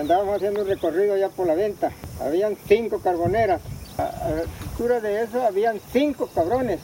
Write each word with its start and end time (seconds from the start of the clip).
Andábamos 0.00 0.36
haciendo 0.36 0.62
un 0.62 0.66
recorrido 0.66 1.14
ya 1.16 1.28
por 1.28 1.46
la 1.46 1.54
venta. 1.54 1.92
Habían 2.20 2.56
cinco 2.66 3.00
carboneras. 3.00 3.60
A, 3.98 4.30
la 4.30 4.42
altura 4.42 5.00
de 5.00 5.22
eso 5.22 5.42
habían 5.42 5.78
cinco 5.92 6.28
cabrones 6.34 6.80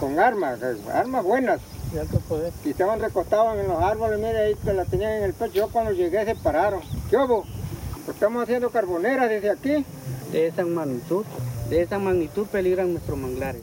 con 0.00 0.18
armas, 0.18 0.60
armas 0.92 1.24
buenas. 1.24 1.60
Poder. 2.28 2.52
Y 2.64 2.70
estaban 2.70 3.00
recostados 3.00 3.58
en 3.58 3.68
los 3.68 3.82
árboles, 3.82 4.18
mire 4.18 4.38
ahí 4.38 4.54
que 4.54 4.72
la 4.72 4.84
tenían 4.84 5.12
en 5.12 5.24
el 5.24 5.34
pecho. 5.34 5.54
Yo 5.54 5.68
cuando 5.68 5.92
llegué 5.92 6.24
se 6.24 6.34
pararon. 6.34 6.80
¿Qué 7.08 7.16
hubo? 7.16 7.44
Pues 8.04 8.16
estamos 8.16 8.42
haciendo 8.42 8.70
carboneras 8.70 9.28
desde 9.28 9.50
aquí. 9.50 9.84
De 10.32 10.46
esa 10.46 10.64
magnitud, 10.64 11.24
de 11.70 11.82
esa 11.82 11.98
magnitud 11.98 12.46
peligran 12.46 12.92
nuestros 12.92 13.18
manglares. 13.18 13.62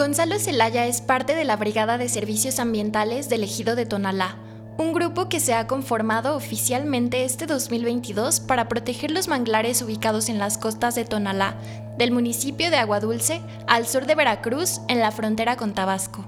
Gonzalo 0.00 0.38
Zelaya 0.38 0.86
es 0.86 1.02
parte 1.02 1.34
de 1.34 1.44
la 1.44 1.56
Brigada 1.56 1.98
de 1.98 2.08
Servicios 2.08 2.58
Ambientales 2.58 3.28
del 3.28 3.44
Ejido 3.44 3.76
de 3.76 3.84
Tonalá, 3.84 4.38
un 4.78 4.94
grupo 4.94 5.28
que 5.28 5.40
se 5.40 5.52
ha 5.52 5.66
conformado 5.66 6.34
oficialmente 6.36 7.24
este 7.24 7.44
2022 7.44 8.40
para 8.40 8.66
proteger 8.66 9.10
los 9.10 9.28
manglares 9.28 9.82
ubicados 9.82 10.30
en 10.30 10.38
las 10.38 10.56
costas 10.56 10.94
de 10.94 11.04
Tonalá, 11.04 11.54
del 11.98 12.12
municipio 12.12 12.70
de 12.70 12.78
Aguadulce, 12.78 13.42
al 13.66 13.86
sur 13.86 14.06
de 14.06 14.14
Veracruz, 14.14 14.80
en 14.88 15.00
la 15.00 15.10
frontera 15.10 15.56
con 15.56 15.74
Tabasco. 15.74 16.24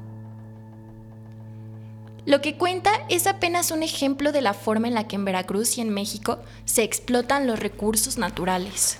Lo 2.26 2.42
que 2.42 2.58
cuenta 2.58 2.90
es 3.08 3.26
apenas 3.26 3.70
un 3.70 3.82
ejemplo 3.82 4.32
de 4.32 4.42
la 4.42 4.52
forma 4.52 4.88
en 4.88 4.92
la 4.92 5.08
que 5.08 5.16
en 5.16 5.24
Veracruz 5.24 5.78
y 5.78 5.80
en 5.80 5.88
México 5.88 6.40
se 6.66 6.82
explotan 6.82 7.46
los 7.46 7.58
recursos 7.58 8.18
naturales. 8.18 8.98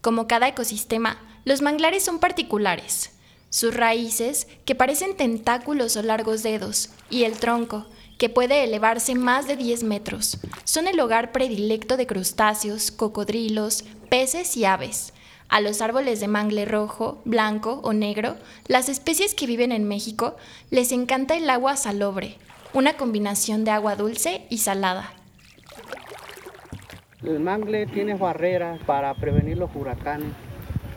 Como 0.00 0.26
cada 0.26 0.48
ecosistema, 0.48 1.18
los 1.44 1.60
manglares 1.60 2.02
son 2.02 2.18
particulares. 2.18 3.10
Sus 3.50 3.74
raíces, 3.74 4.46
que 4.64 4.74
parecen 4.74 5.16
tentáculos 5.16 5.96
o 5.96 6.02
largos 6.02 6.42
dedos, 6.42 6.90
y 7.10 7.24
el 7.24 7.32
tronco, 7.32 7.86
que 8.16 8.28
puede 8.28 8.64
elevarse 8.64 9.14
más 9.14 9.46
de 9.46 9.56
10 9.56 9.82
metros, 9.82 10.38
son 10.64 10.86
el 10.86 11.00
hogar 11.00 11.32
predilecto 11.32 11.96
de 11.96 12.06
crustáceos, 12.06 12.90
cocodrilos, 12.90 13.84
peces 14.08 14.56
y 14.56 14.64
aves. 14.64 15.12
A 15.48 15.60
los 15.60 15.82
árboles 15.82 16.20
de 16.20 16.28
mangle 16.28 16.64
rojo, 16.64 17.20
blanco 17.24 17.80
o 17.82 17.92
negro, 17.92 18.36
las 18.68 18.88
especies 18.88 19.34
que 19.34 19.46
viven 19.46 19.72
en 19.72 19.88
México, 19.88 20.36
les 20.70 20.92
encanta 20.92 21.36
el 21.36 21.50
agua 21.50 21.76
salobre, 21.76 22.38
una 22.72 22.96
combinación 22.96 23.64
de 23.64 23.72
agua 23.72 23.96
dulce 23.96 24.46
y 24.48 24.58
salada. 24.58 25.12
El 27.22 27.38
mangle 27.38 27.84
tiene 27.84 28.14
barreras 28.14 28.80
para 28.86 29.12
prevenir 29.12 29.58
los 29.58 29.68
huracanes, 29.74 30.32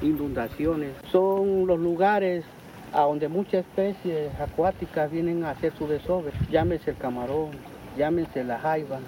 inundaciones. 0.01 0.91
Son 1.11 1.67
los 1.67 1.77
lugares 1.77 2.45
a 2.93 3.01
donde 3.01 3.27
muchas 3.27 3.65
especies 3.65 4.31
acuáticas 4.39 5.11
vienen 5.11 5.43
a 5.43 5.49
hacer 5.49 5.73
su 5.77 5.85
desove. 5.85 6.31
Llámese 6.49 6.91
el 6.91 6.97
camarón, 6.97 7.51
llámense 7.97 8.45
la 8.45 8.57
jaiba, 8.57 8.99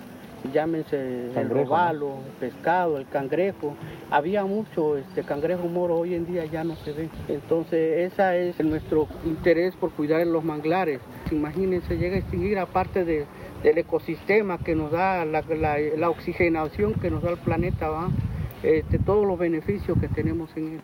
llámense 0.54 1.32
el 1.36 1.50
robalo, 1.50 2.20
el 2.26 2.50
pescado, 2.50 2.98
el 2.98 3.08
cangrejo. 3.08 3.76
Había 4.10 4.46
mucho 4.46 4.98
este 4.98 5.24
cangrejo 5.24 5.68
moro, 5.68 5.98
hoy 5.98 6.16
en 6.16 6.26
día 6.26 6.46
ya 6.46 6.64
no 6.64 6.76
se 6.78 6.92
ve. 6.92 7.10
Entonces, 7.28 8.12
ese 8.14 8.50
es 8.50 8.60
nuestro 8.64 9.08
interés 9.26 9.76
por 9.76 9.92
cuidar 9.92 10.26
los 10.28 10.44
manglares. 10.44 11.00
Imagínense, 11.32 11.98
llega 11.98 12.16
a 12.16 12.20
extinguir 12.20 12.60
aparte 12.60 13.06
de 13.06 13.26
del 13.66 13.80
ecosistema 13.80 14.60
que 14.60 14.76
nos 14.76 14.92
da, 14.92 15.26
la, 15.26 16.10
oxigenación 16.10 16.94
que 16.94 17.10
nos 17.10 17.24
da 17.24 17.32
el 17.32 17.38
planeta, 17.38 17.90
¿va? 17.90 18.10
Este, 18.62 19.00
todos 19.00 19.26
los 19.26 19.40
beneficios 19.40 19.98
que 20.00 20.08
tenemos 20.08 20.52
en 20.56 20.74
él. 20.74 20.82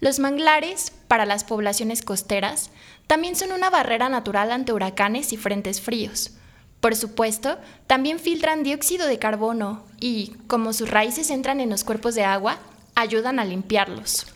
Los 0.00 0.18
manglares, 0.18 0.92
para 1.08 1.24
las 1.24 1.44
poblaciones 1.44 2.02
costeras, 2.02 2.70
también 3.06 3.34
son 3.34 3.52
una 3.52 3.70
barrera 3.70 4.10
natural 4.10 4.52
ante 4.52 4.72
huracanes 4.72 5.32
y 5.32 5.38
frentes 5.38 5.80
fríos. 5.80 6.36
Por 6.82 6.96
supuesto, 6.96 7.58
también 7.86 8.18
filtran 8.18 8.64
dióxido 8.64 9.06
de 9.06 9.20
carbono 9.20 9.84
y, 10.00 10.32
como 10.48 10.72
sus 10.72 10.90
raíces 10.90 11.30
entran 11.30 11.60
en 11.60 11.70
los 11.70 11.84
cuerpos 11.84 12.16
de 12.16 12.24
agua, 12.24 12.58
ayudan 12.96 13.38
a 13.38 13.44
limpiarlos. 13.44 14.26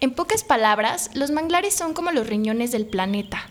En 0.00 0.12
pocas 0.12 0.44
palabras, 0.44 1.08
los 1.14 1.30
manglares 1.30 1.74
son 1.74 1.94
como 1.94 2.10
los 2.10 2.26
riñones 2.26 2.70
del 2.70 2.84
planeta. 2.84 3.48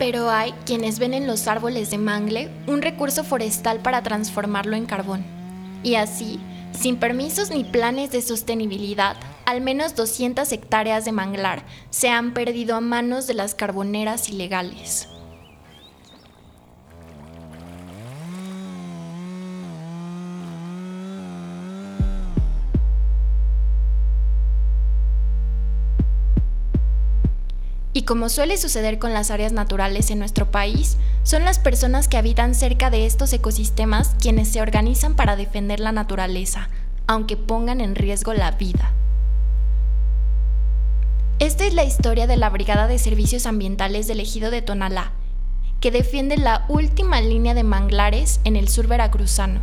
Pero 0.00 0.30
hay 0.30 0.52
quienes 0.66 0.98
ven 0.98 1.14
en 1.14 1.28
los 1.28 1.46
árboles 1.46 1.90
de 1.90 1.98
mangle 1.98 2.50
un 2.66 2.82
recurso 2.82 3.22
forestal 3.22 3.78
para 3.78 4.02
transformarlo 4.02 4.74
en 4.74 4.86
carbón. 4.86 5.24
Y 5.84 5.94
así, 5.94 6.40
sin 6.72 6.96
permisos 6.96 7.50
ni 7.50 7.64
planes 7.64 8.10
de 8.10 8.22
sostenibilidad, 8.22 9.16
al 9.46 9.60
menos 9.60 9.94
200 9.94 10.50
hectáreas 10.52 11.04
de 11.04 11.12
manglar 11.12 11.64
se 11.90 12.08
han 12.08 12.34
perdido 12.34 12.76
a 12.76 12.80
manos 12.80 13.26
de 13.26 13.34
las 13.34 13.54
carboneras 13.54 14.28
ilegales. 14.28 15.08
Como 28.08 28.30
suele 28.30 28.56
suceder 28.56 28.98
con 28.98 29.12
las 29.12 29.30
áreas 29.30 29.52
naturales 29.52 30.10
en 30.10 30.18
nuestro 30.18 30.50
país, 30.50 30.96
son 31.24 31.44
las 31.44 31.58
personas 31.58 32.08
que 32.08 32.16
habitan 32.16 32.54
cerca 32.54 32.88
de 32.88 33.04
estos 33.04 33.34
ecosistemas 33.34 34.16
quienes 34.18 34.48
se 34.48 34.62
organizan 34.62 35.14
para 35.14 35.36
defender 35.36 35.78
la 35.78 35.92
naturaleza, 35.92 36.70
aunque 37.06 37.36
pongan 37.36 37.82
en 37.82 37.94
riesgo 37.94 38.32
la 38.32 38.52
vida. 38.52 38.92
Esta 41.38 41.66
es 41.66 41.74
la 41.74 41.84
historia 41.84 42.26
de 42.26 42.38
la 42.38 42.48
Brigada 42.48 42.86
de 42.86 42.98
Servicios 42.98 43.44
Ambientales 43.44 44.06
del 44.08 44.20
Ejido 44.20 44.50
de 44.50 44.62
Tonalá, 44.62 45.12
que 45.78 45.90
defiende 45.90 46.38
la 46.38 46.64
última 46.70 47.20
línea 47.20 47.52
de 47.52 47.62
manglares 47.62 48.40
en 48.44 48.56
el 48.56 48.70
sur 48.70 48.86
veracruzano. 48.86 49.60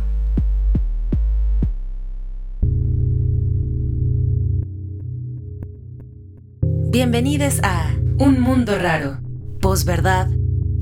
Bienvenidos 6.92 7.58
a 7.64 7.90
un 8.18 8.40
mundo 8.40 8.78
raro, 8.78 9.18
posverdad, 9.60 10.28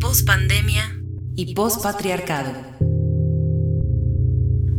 pospandemia 0.00 0.84
y 1.34 1.55
pospatriarcado. 1.55 2.53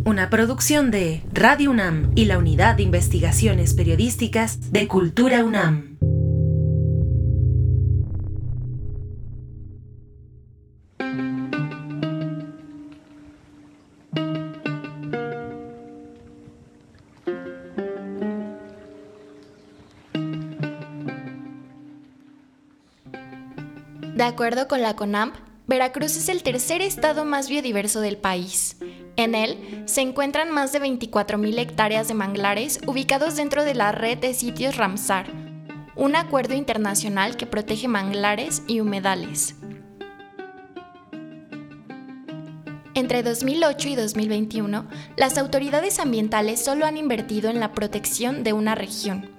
Una 0.06 0.30
producción 0.30 0.90
de 0.90 1.24
Radio 1.34 1.72
UNAM 1.72 2.12
y 2.16 2.26
la 2.26 2.38
Unidad 2.38 2.76
de 2.76 2.84
Investigaciones 2.84 3.74
Periodísticas 3.74 4.72
de 4.72 4.88
Cultura 4.88 5.44
UNAM. 5.44 5.96
De 24.16 24.24
acuerdo 24.24 24.70
con 24.70 24.82
la 24.82 24.96
CONAMP, 24.96 25.36
Veracruz 25.68 26.16
es 26.16 26.30
el 26.30 26.42
tercer 26.42 26.82
estado 26.82 27.26
más 27.26 27.50
biodiverso 27.50 28.00
del 28.00 28.16
país. 28.16 28.78
En 29.18 29.36
él 29.36 29.84
se 29.88 30.00
encuentran 30.00 30.52
más 30.52 30.72
de 30.72 30.80
24.000 30.80 31.60
hectáreas 31.60 32.08
de 32.08 32.14
manglares 32.14 32.80
ubicados 32.88 33.36
dentro 33.36 33.66
de 33.66 33.76
la 33.76 33.92
red 33.92 34.18
de 34.18 34.34
sitios 34.34 34.78
Ramsar, 34.78 35.26
un 35.98 36.16
acuerdo 36.16 36.54
internacional 36.54 37.36
que 37.36 37.46
protege 37.46 37.90
manglares 37.90 38.64
y 38.68 38.80
humedales. 38.80 39.56
Entre 42.94 43.22
2008 43.22 43.90
y 43.90 43.96
2021, 43.96 44.88
las 45.18 45.38
autoridades 45.38 46.00
ambientales 46.00 46.64
solo 46.64 46.86
han 46.86 46.96
invertido 46.96 47.50
en 47.50 47.60
la 47.60 47.74
protección 47.74 48.46
de 48.46 48.54
una 48.54 48.76
región, 48.76 49.35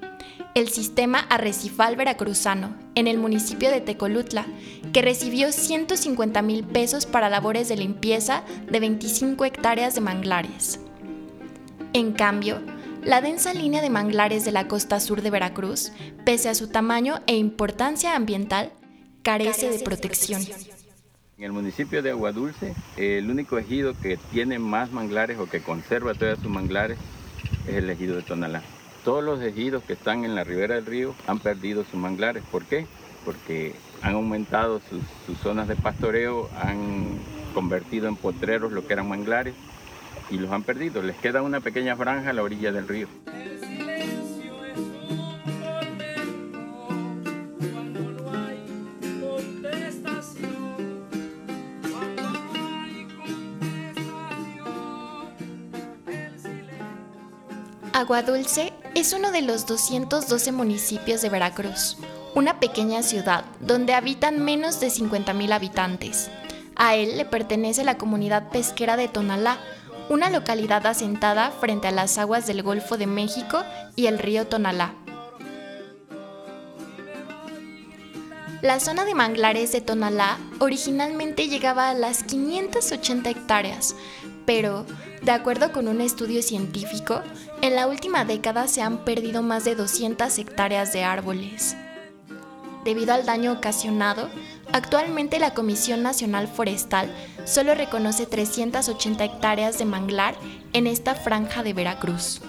el 0.57 0.71
sistema 0.71 1.19
arrecifal 1.19 1.97
veracruzano, 1.97 2.75
en 2.95 3.09
el 3.09 3.19
municipio 3.19 3.71
de 3.71 3.83
Tecolutla, 3.83 4.47
que 4.95 5.03
recibió 5.03 5.53
150 5.53 6.41
mil 6.41 6.65
pesos 6.65 7.05
para 7.05 7.29
labores 7.29 7.69
de 7.69 7.77
limpieza 7.77 8.43
de 8.71 8.81
25 8.81 9.45
hectáreas 9.45 9.95
de 9.95 10.01
manglares. 10.01 10.81
En 11.93 12.13
cambio, 12.13 12.63
la 13.05 13.21
densa 13.21 13.53
línea 13.53 13.83
de 13.83 13.91
manglares 13.91 14.47
de 14.47 14.53
la 14.53 14.67
costa 14.67 14.99
sur 14.99 15.21
de 15.21 15.29
Veracruz, 15.29 15.93
pese 16.25 16.49
a 16.49 16.55
su 16.55 16.69
tamaño 16.69 17.21
e 17.27 17.37
importancia 17.37 18.17
ambiental, 18.17 18.73
carece, 19.23 19.69
de 19.69 19.81
protección. 19.81 20.41
En 21.37 21.45
el 21.45 21.53
municipio 21.53 22.03
de 22.03 22.13
Aguadulce, 22.13 22.75
el 22.97 23.31
único 23.31 23.59
ejido 23.59 23.93
que 24.01 24.19
tiene 24.33 24.59
más 24.59 24.91
manglares 24.91 25.39
o 25.39 25.51
que 25.51 25.61
conserva 25.61 26.15
todos 26.15 26.39
sus 26.39 26.51
manglares 26.51 26.97
es 27.69 27.75
el 27.75 27.91
ejido 27.91 28.17
de 28.17 28.23
Tonalá. 28.23 28.63
Todos 29.07 29.23
los 29.23 29.41
ejidos 29.41 29.85
que 29.85 29.93
están 29.93 30.25
en 30.25 30.35
la 30.35 30.43
ribera 30.43 30.75
del 30.75 30.85
río 30.85 31.15
han 31.29 31.39
perdido 31.39 31.85
sus 31.85 31.95
manglares. 31.95 32.43
¿Por 32.51 32.65
qué? 32.65 32.89
Porque 33.25 33.73
han 34.03 34.15
aumentado 34.15 34.81
sus, 34.81 35.39
zonas 35.39 35.69
de 35.69 35.77
pastoreo, 35.77 36.51
han 36.61 37.21
convertido 37.55 38.09
en 38.09 38.17
potreros 38.17 38.73
lo 38.73 38.85
que 38.85 38.95
eran 38.95 39.09
manglares 39.09 39.55
y 40.29 40.39
los 40.39 40.51
han 40.51 40.65
perdido. 40.65 41.03
Les 41.03 41.15
queda 41.19 41.43
una 41.43 41.61
pequeña 41.61 41.95
franja 41.95 42.31
a 42.31 42.33
la 42.33 42.43
orilla 42.43 42.73
del 42.73 42.89
río. 42.89 43.07
Agua 57.93 58.23
Dulce 58.23 58.73
es 58.97 59.13
uno 59.13 59.31
de 59.31 59.43
los 59.43 59.67
212 59.67 60.53
municipios 60.53 61.21
de 61.21 61.29
Veracruz, 61.29 61.99
una 62.35 62.59
pequeña 62.61 63.03
ciudad 63.03 63.45
donde 63.61 63.93
habitan 63.93 64.43
menos 64.43 64.81
de 64.81 64.87
50.000 64.87 65.53
habitantes. 65.53 66.31
A 66.77 66.95
él 66.97 67.19
le 67.19 67.27
pertenece 67.27 67.85
la 67.85 67.99
comunidad 67.99 68.49
pesquera 68.49 68.97
de 68.97 69.09
Tonalá, 69.09 69.59
una 70.09 70.31
localidad 70.31 70.87
asentada 70.87 71.51
frente 71.51 71.89
a 71.89 71.91
las 71.91 72.17
aguas 72.17 72.47
del 72.47 72.63
Golfo 72.63 72.97
de 72.97 73.07
México 73.07 73.63
y 73.97 74.07
el 74.07 74.19
río 74.19 74.47
Tonalá. 74.47 74.95
La 78.63 78.81
zona 78.81 79.05
de 79.05 79.15
manglares 79.15 79.73
de 79.73 79.83
Tonalá 79.83 80.39
originalmente 80.59 81.49
llegaba 81.49 81.91
a 81.91 81.95
las 81.95 82.23
580 82.23 83.29
hectáreas, 83.29 83.95
pero, 84.47 84.87
de 85.21 85.33
acuerdo 85.33 85.71
con 85.71 85.87
un 85.87 86.01
estudio 86.01 86.43
científico, 86.43 87.21
en 87.63 87.75
la 87.75 87.87
última 87.87 88.25
década 88.25 88.69
se 88.69 88.83
han 88.83 88.99
perdido 89.05 89.43
más 89.43 89.65
de 89.65 89.75
200 89.75 90.39
hectáreas 90.39 90.93
de 90.93 91.05
árboles. 91.05 91.77
Debido 92.85 93.15
al 93.15 93.27
daño 93.27 93.53
ocasionado, 93.53 94.29
actualmente 94.73 95.39
la 95.39 95.55
Comisión 95.55 96.03
Nacional 96.03 96.47
Forestal 96.47 97.13
solo 97.45 97.75
reconoce 97.75 98.27
380 98.27 99.25
hectáreas 99.25 99.79
de 99.79 99.85
manglar 99.85 100.37
en 100.73 100.87
esta 100.87 101.15
franja 101.15 101.63
de 101.63 101.73
Veracruz. 101.73 102.41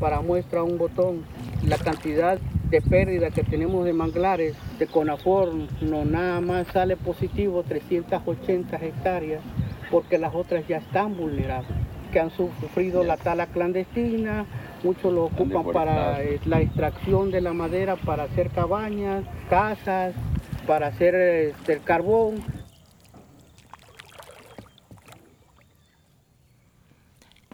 Para 0.00 0.20
muestra 0.22 0.62
un 0.62 0.78
botón, 0.78 1.24
la 1.64 1.78
cantidad 1.78 2.38
de 2.70 2.80
pérdida 2.80 3.30
que 3.30 3.44
tenemos 3.44 3.84
de 3.84 3.92
manglares 3.92 4.56
de 4.78 4.86
Conafor 4.86 5.52
no 5.82 6.04
nada 6.04 6.40
más 6.40 6.66
sale 6.68 6.96
positivo 6.96 7.62
380 7.62 8.76
hectáreas 8.76 9.42
porque 9.90 10.18
las 10.18 10.34
otras 10.34 10.66
ya 10.68 10.78
están 10.78 11.16
vulnerables, 11.16 11.72
que 12.12 12.20
han 12.20 12.30
sufrido 12.30 13.04
la 13.04 13.16
tala 13.16 13.46
clandestina, 13.46 14.46
muchos 14.84 15.12
lo 15.12 15.24
ocupan 15.24 15.64
para 15.72 16.22
eh, 16.22 16.40
la 16.44 16.60
extracción 16.60 17.30
de 17.30 17.40
la 17.40 17.52
madera 17.52 17.96
para 17.96 18.24
hacer 18.24 18.50
cabañas, 18.50 19.24
casas, 19.48 20.14
para 20.66 20.88
hacer 20.88 21.14
este, 21.14 21.74
el 21.74 21.82
carbón. 21.82 22.36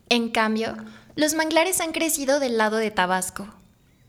En 0.08 0.28
cambio, 0.28 0.75
los 1.16 1.32
manglares 1.34 1.80
han 1.80 1.92
crecido 1.92 2.40
del 2.40 2.58
lado 2.58 2.76
de 2.76 2.90
Tabasco. 2.90 3.48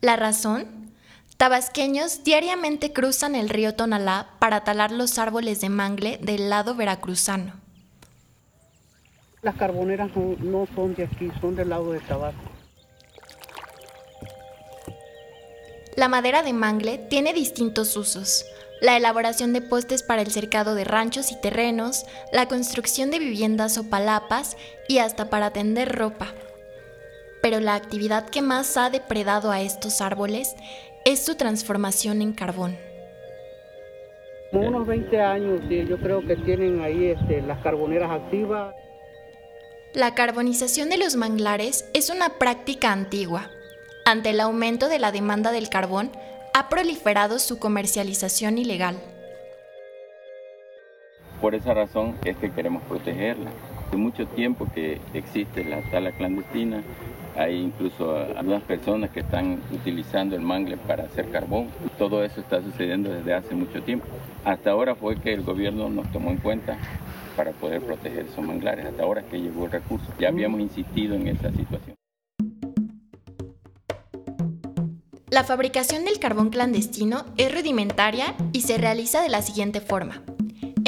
¿La 0.02 0.16
razón? 0.16 0.92
Tabasqueños 1.38 2.22
diariamente 2.22 2.92
cruzan 2.92 3.34
el 3.34 3.48
río 3.48 3.74
Tonalá 3.74 4.28
para 4.38 4.62
talar 4.62 4.92
los 4.92 5.18
árboles 5.18 5.60
de 5.62 5.70
mangle 5.70 6.18
del 6.18 6.50
lado 6.50 6.74
veracruzano. 6.74 7.54
Las 9.40 9.56
carboneras 9.56 10.10
no, 10.14 10.36
no 10.38 10.68
son 10.74 10.94
de 10.94 11.04
aquí, 11.04 11.30
son 11.40 11.56
del 11.56 11.70
lado 11.70 11.92
de 11.92 12.00
Tabasco. 12.00 12.42
La 15.96 16.08
madera 16.08 16.42
de 16.42 16.52
mangle 16.52 16.98
tiene 16.98 17.32
distintos 17.32 17.96
usos. 17.96 18.44
La 18.82 18.96
elaboración 18.96 19.52
de 19.52 19.62
postes 19.62 20.02
para 20.02 20.22
el 20.22 20.30
cercado 20.30 20.74
de 20.74 20.84
ranchos 20.84 21.32
y 21.32 21.40
terrenos, 21.40 22.04
la 22.32 22.46
construcción 22.46 23.10
de 23.10 23.18
viviendas 23.18 23.78
o 23.78 23.88
palapas 23.88 24.56
y 24.88 24.98
hasta 24.98 25.30
para 25.30 25.52
tender 25.52 25.96
ropa. 25.96 26.34
Pero 27.42 27.60
la 27.60 27.74
actividad 27.74 28.28
que 28.28 28.42
más 28.42 28.76
ha 28.76 28.90
depredado 28.90 29.50
a 29.50 29.60
estos 29.60 30.00
árboles 30.00 30.54
es 31.04 31.24
su 31.24 31.36
transformación 31.36 32.22
en 32.22 32.32
carbón. 32.32 32.76
Como 34.50 34.68
unos 34.68 34.86
20 34.86 35.20
años, 35.20 35.60
sí, 35.68 35.84
yo 35.86 35.98
creo 35.98 36.26
que 36.26 36.36
tienen 36.36 36.80
ahí 36.80 37.06
este, 37.06 37.42
las 37.42 37.58
carboneras 37.62 38.10
activas. 38.10 38.74
La 39.94 40.14
carbonización 40.14 40.88
de 40.88 40.98
los 40.98 41.16
manglares 41.16 41.88
es 41.92 42.08
una 42.10 42.30
práctica 42.38 42.92
antigua. 42.92 43.50
Ante 44.04 44.30
el 44.30 44.40
aumento 44.40 44.88
de 44.88 44.98
la 44.98 45.12
demanda 45.12 45.52
del 45.52 45.68
carbón, 45.68 46.10
ha 46.54 46.68
proliferado 46.68 47.38
su 47.38 47.58
comercialización 47.58 48.58
ilegal. 48.58 48.96
Por 51.40 51.54
esa 51.54 51.74
razón 51.74 52.16
es 52.24 52.36
que 52.38 52.50
queremos 52.50 52.82
protegerla. 52.84 53.50
Hace 53.88 53.96
mucho 53.96 54.26
tiempo 54.26 54.68
que 54.74 55.00
existe 55.14 55.64
la 55.64 55.80
tala 55.90 56.12
clandestina, 56.12 56.82
hay 57.34 57.56
incluso 57.56 58.16
algunas 58.36 58.62
personas 58.64 59.08
que 59.08 59.20
están 59.20 59.62
utilizando 59.72 60.36
el 60.36 60.42
mangle 60.42 60.76
para 60.76 61.04
hacer 61.04 61.30
carbón. 61.30 61.68
Todo 61.96 62.22
eso 62.22 62.42
está 62.42 62.60
sucediendo 62.60 63.10
desde 63.10 63.32
hace 63.32 63.54
mucho 63.54 63.82
tiempo. 63.82 64.04
Hasta 64.44 64.72
ahora 64.72 64.94
fue 64.94 65.16
que 65.16 65.32
el 65.32 65.42
gobierno 65.42 65.88
nos 65.88 66.06
tomó 66.12 66.30
en 66.30 66.36
cuenta 66.36 66.76
para 67.34 67.52
poder 67.52 67.80
proteger 67.80 68.26
esos 68.26 68.44
manglares. 68.44 68.84
Hasta 68.84 69.04
ahora 69.04 69.22
que 69.22 69.40
llegó 69.40 69.64
el 69.64 69.70
recurso. 69.70 70.06
Ya 70.20 70.28
habíamos 70.28 70.60
insistido 70.60 71.14
en 71.14 71.28
esa 71.28 71.50
situación. 71.50 71.94
La 75.30 75.44
fabricación 75.44 76.04
del 76.04 76.18
carbón 76.18 76.50
clandestino 76.50 77.24
es 77.38 77.54
rudimentaria 77.54 78.34
y 78.52 78.60
se 78.60 78.76
realiza 78.76 79.22
de 79.22 79.30
la 79.30 79.40
siguiente 79.40 79.80
forma. 79.80 80.22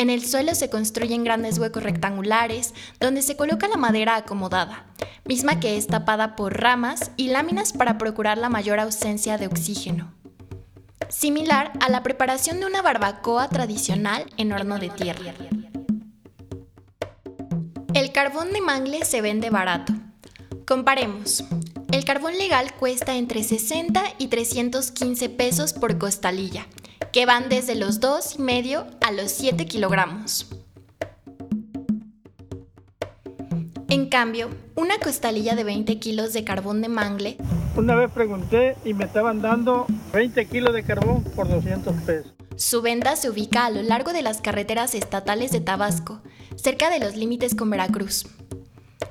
En 0.01 0.09
el 0.09 0.25
suelo 0.25 0.55
se 0.55 0.71
construyen 0.71 1.25
grandes 1.25 1.59
huecos 1.59 1.83
rectangulares 1.83 2.73
donde 3.01 3.21
se 3.21 3.37
coloca 3.37 3.69
la 3.69 3.77
madera 3.77 4.17
acomodada, 4.17 4.87
misma 5.27 5.61
que 5.61 5.77
es 5.77 5.89
tapada 5.89 6.37
por 6.37 6.59
ramas 6.59 7.11
y 7.19 7.29
láminas 7.29 7.75
para 7.75 7.99
procurar 7.99 8.39
la 8.39 8.49
mayor 8.49 8.81
ausencia 8.81 9.37
de 9.37 9.47
oxígeno. 9.47 10.15
Similar 11.11 11.73
a 11.81 11.91
la 11.91 12.03
preparación 12.03 12.61
de 12.61 12.67
una 12.67 12.81
barbacoa 12.81 13.51
tradicional 13.51 14.25
en 14.39 14.55
horno 14.55 14.79
de 14.79 14.89
tierra. 14.89 15.35
El 17.93 18.11
carbón 18.13 18.55
de 18.55 18.63
mangle 18.63 19.05
se 19.05 19.21
vende 19.21 19.51
barato. 19.51 19.93
Comparemos. 20.67 21.45
El 21.93 22.07
carbón 22.07 22.39
legal 22.39 22.73
cuesta 22.73 23.17
entre 23.17 23.45
60 23.45 24.03
y 24.17 24.29
315 24.29 25.29
pesos 25.29 25.75
por 25.75 25.99
costalilla, 25.99 26.67
que 27.13 27.27
van 27.27 27.49
desde 27.49 27.75
los 27.75 28.01
2,5 28.01 28.87
a 29.01 29.13
los 29.13 29.31
7 29.33 29.67
kilogramos. 29.67 30.49
En 33.89 34.09
cambio, 34.09 34.51
una 34.77 34.99
costalilla 34.99 35.57
de 35.57 35.65
20 35.65 35.99
kilos 35.99 36.33
de 36.33 36.45
carbón 36.45 36.81
de 36.81 36.89
mangle 36.89 37.37
Una 37.75 37.97
vez 37.97 38.11
pregunté 38.13 38.77
y 38.85 38.95
me 38.95 39.05
estaban 39.05 39.43
dando 39.43 39.87
20 40.13 40.47
kilos 40.47 40.73
de 40.73 40.85
carbón 40.85 41.25
por 41.25 41.49
200 41.49 41.97
pesos. 42.03 42.33
Su 42.57 42.83
venta 42.83 43.17
se 43.17 43.29
ubica 43.29 43.67
a 43.67 43.71
lo 43.71 43.83
largo 43.83 44.13
de 44.13 44.23
las 44.23 44.41
carreteras 44.41 44.95
estatales 44.95 45.51
de 45.51 45.61
Tabasco, 45.61 46.21
cerca 46.55 46.89
de 46.91 47.01
los 47.01 47.17
límites 47.17 47.55
con 47.55 47.71
Veracruz. 47.71 48.27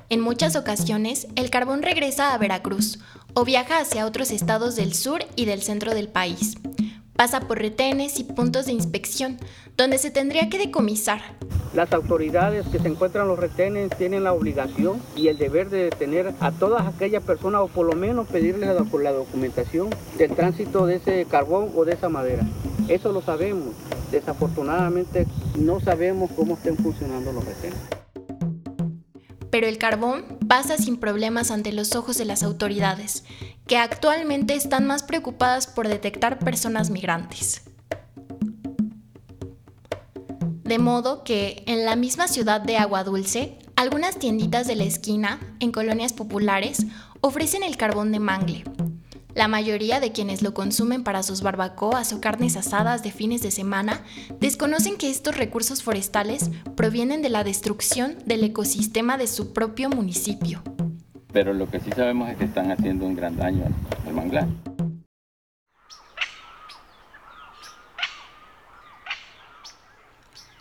En 0.08 0.20
muchas 0.20 0.56
ocasiones, 0.56 1.26
el 1.36 1.50
carbón 1.50 1.82
regresa 1.82 2.32
a 2.32 2.38
Veracruz 2.38 3.00
o 3.34 3.44
viaja 3.44 3.78
hacia 3.78 4.06
otros 4.06 4.30
estados 4.30 4.76
del 4.76 4.94
sur 4.94 5.24
y 5.36 5.44
del 5.44 5.62
centro 5.62 5.94
del 5.94 6.08
país. 6.08 6.56
Pasa 7.20 7.40
por 7.40 7.58
retenes 7.58 8.18
y 8.18 8.24
puntos 8.24 8.64
de 8.64 8.72
inspección, 8.72 9.36
donde 9.76 9.98
se 9.98 10.10
tendría 10.10 10.48
que 10.48 10.56
decomisar. 10.56 11.20
Las 11.74 11.92
autoridades 11.92 12.66
que 12.68 12.78
se 12.78 12.88
encuentran 12.88 13.24
en 13.24 13.28
los 13.28 13.38
retenes 13.38 13.90
tienen 13.98 14.24
la 14.24 14.32
obligación 14.32 15.02
y 15.14 15.28
el 15.28 15.36
deber 15.36 15.68
de 15.68 15.84
detener 15.84 16.32
a 16.40 16.50
todas 16.50 16.86
aquellas 16.86 17.22
personas 17.22 17.60
o 17.60 17.68
por 17.68 17.84
lo 17.84 17.92
menos 17.92 18.26
pedirles 18.26 18.70
la 18.70 19.12
documentación 19.12 19.90
del 20.16 20.34
tránsito 20.34 20.86
de 20.86 20.94
ese 20.94 21.26
carbón 21.26 21.70
o 21.76 21.84
de 21.84 21.92
esa 21.92 22.08
madera. 22.08 22.42
Eso 22.88 23.12
lo 23.12 23.20
sabemos. 23.20 23.74
Desafortunadamente 24.10 25.26
no 25.58 25.78
sabemos 25.78 26.30
cómo 26.34 26.54
estén 26.54 26.78
funcionando 26.78 27.32
los 27.32 27.44
retenes. 27.44 27.76
Pero 29.50 29.66
el 29.66 29.78
carbón 29.78 30.24
pasa 30.48 30.76
sin 30.76 30.96
problemas 30.96 31.50
ante 31.50 31.72
los 31.72 31.94
ojos 31.94 32.16
de 32.16 32.24
las 32.24 32.42
autoridades, 32.42 33.24
que 33.66 33.76
actualmente 33.76 34.54
están 34.54 34.86
más 34.86 35.02
preocupadas 35.02 35.66
por 35.66 35.88
detectar 35.88 36.38
personas 36.38 36.90
migrantes. 36.90 37.62
De 40.64 40.78
modo 40.78 41.24
que 41.24 41.64
en 41.66 41.84
la 41.84 41.96
misma 41.96 42.28
ciudad 42.28 42.60
de 42.60 42.76
Agua 42.76 43.02
Dulce, 43.02 43.58
algunas 43.74 44.18
tienditas 44.18 44.68
de 44.68 44.76
la 44.76 44.84
esquina, 44.84 45.40
en 45.58 45.72
colonias 45.72 46.12
populares, 46.12 46.86
ofrecen 47.20 47.64
el 47.64 47.76
carbón 47.76 48.12
de 48.12 48.20
mangle. 48.20 48.64
La 49.34 49.46
mayoría 49.46 50.00
de 50.00 50.12
quienes 50.12 50.42
lo 50.42 50.54
consumen 50.54 51.04
para 51.04 51.22
sus 51.22 51.42
barbacoas 51.42 52.12
o 52.12 52.20
carnes 52.20 52.56
asadas 52.56 53.02
de 53.02 53.12
fines 53.12 53.42
de 53.42 53.50
semana 53.50 54.02
desconocen 54.40 54.96
que 54.96 55.10
estos 55.10 55.36
recursos 55.36 55.82
forestales 55.82 56.50
provienen 56.76 57.22
de 57.22 57.28
la 57.28 57.44
destrucción 57.44 58.18
del 58.26 58.42
ecosistema 58.42 59.18
de 59.18 59.28
su 59.28 59.52
propio 59.52 59.88
municipio. 59.88 60.62
Pero 61.32 61.54
lo 61.54 61.70
que 61.70 61.78
sí 61.78 61.90
sabemos 61.94 62.28
es 62.30 62.38
que 62.38 62.44
están 62.44 62.72
haciendo 62.72 63.06
un 63.06 63.14
gran 63.14 63.36
daño 63.36 63.64
al, 64.06 64.14
manglar. 64.14 64.48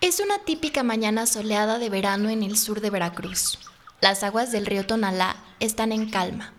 Es 0.02 0.20
una 0.20 0.40
típica 0.40 0.84
mañana 0.84 1.26
soleada 1.26 1.80
de 1.80 1.90
verano 1.90 2.30
en 2.30 2.44
el 2.44 2.58
sur 2.58 2.82
de 2.82 2.90
Veracruz. 2.90 3.60
Las 4.00 4.24
aguas 4.24 4.52
del 4.52 4.66
río 4.66 4.86
Tonalá 4.86 5.36
están 5.60 5.92
en 5.92 6.10
calma. 6.10 6.54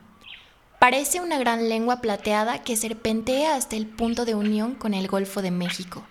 Parece 0.81 1.21
una 1.21 1.39
gran 1.39 1.69
lengua 1.69 2.01
plateada 2.01 2.63
que 2.63 2.75
serpentea 2.75 3.55
hasta 3.55 3.77
el 3.77 3.87
punto 3.87 4.25
de 4.25 4.35
unión 4.35 4.75
con 4.75 4.95
el 4.95 5.09
Golfo 5.09 5.43
de 5.43 5.51
México. 5.51 6.03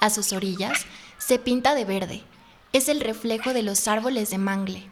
A 0.00 0.10
sus 0.10 0.32
orillas 0.32 0.84
se 1.18 1.38
pinta 1.38 1.76
de 1.76 1.84
verde. 1.84 2.24
Es 2.72 2.88
el 2.88 3.00
reflejo 3.00 3.52
de 3.52 3.62
los 3.62 3.86
árboles 3.86 4.28
de 4.30 4.38
mangle. 4.38 4.88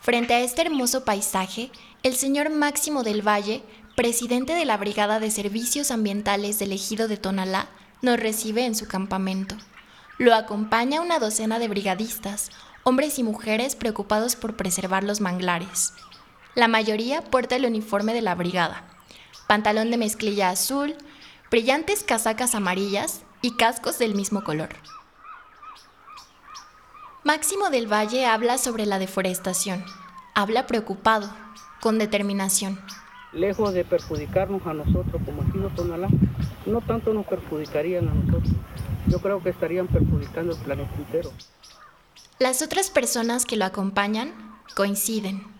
Frente 0.00 0.34
a 0.34 0.40
este 0.40 0.62
hermoso 0.62 1.04
paisaje, 1.04 1.70
el 2.02 2.16
señor 2.16 2.50
Máximo 2.50 3.04
del 3.04 3.22
Valle, 3.22 3.62
presidente 3.94 4.54
de 4.54 4.64
la 4.64 4.76
Brigada 4.76 5.20
de 5.20 5.30
Servicios 5.30 5.92
Ambientales 5.92 6.58
del 6.58 6.72
Ejido 6.72 7.06
de 7.06 7.16
Tonalá, 7.16 7.68
nos 8.02 8.18
recibe 8.18 8.64
en 8.64 8.74
su 8.74 8.88
campamento. 8.88 9.56
Lo 10.18 10.34
acompaña 10.34 11.00
una 11.00 11.20
docena 11.20 11.60
de 11.60 11.68
brigadistas, 11.68 12.50
hombres 12.82 13.20
y 13.20 13.22
mujeres 13.22 13.76
preocupados 13.76 14.34
por 14.34 14.56
preservar 14.56 15.04
los 15.04 15.20
manglares. 15.20 15.92
La 16.54 16.68
mayoría 16.68 17.22
porta 17.22 17.56
el 17.56 17.66
uniforme 17.66 18.14
de 18.14 18.22
la 18.22 18.34
brigada, 18.34 18.84
pantalón 19.46 19.90
de 19.90 19.96
mezclilla 19.96 20.50
azul, 20.50 20.96
brillantes 21.50 22.04
casacas 22.04 22.54
amarillas 22.54 23.22
y 23.42 23.52
cascos 23.52 23.98
del 23.98 24.14
mismo 24.14 24.44
color. 24.44 24.70
Máximo 27.24 27.68
del 27.70 27.92
Valle 27.92 28.26
habla 28.26 28.58
sobre 28.58 28.86
la 28.86 28.98
deforestación. 28.98 29.84
Habla 30.34 30.66
preocupado, 30.66 31.28
con 31.80 31.98
determinación. 31.98 32.80
Lejos 33.32 33.74
de 33.74 33.84
perjudicarnos 33.84 34.66
a 34.66 34.72
nosotros 34.72 35.20
como 35.26 35.42
ejido 35.42 35.68
Tonalá, 35.70 36.08
no 36.64 36.80
tanto 36.80 37.12
nos 37.12 37.26
perjudicarían 37.26 38.08
a 38.08 38.14
nosotros. 38.14 38.54
Yo 39.08 39.20
creo 39.20 39.42
que 39.42 39.50
estarían 39.50 39.88
perjudicando 39.88 40.54
el 40.54 40.58
planeta 40.60 40.94
entero. 40.96 41.30
Las 42.38 42.62
otras 42.62 42.88
personas 42.88 43.44
que 43.44 43.56
lo 43.56 43.64
acompañan 43.64 44.32
coinciden. 44.74 45.57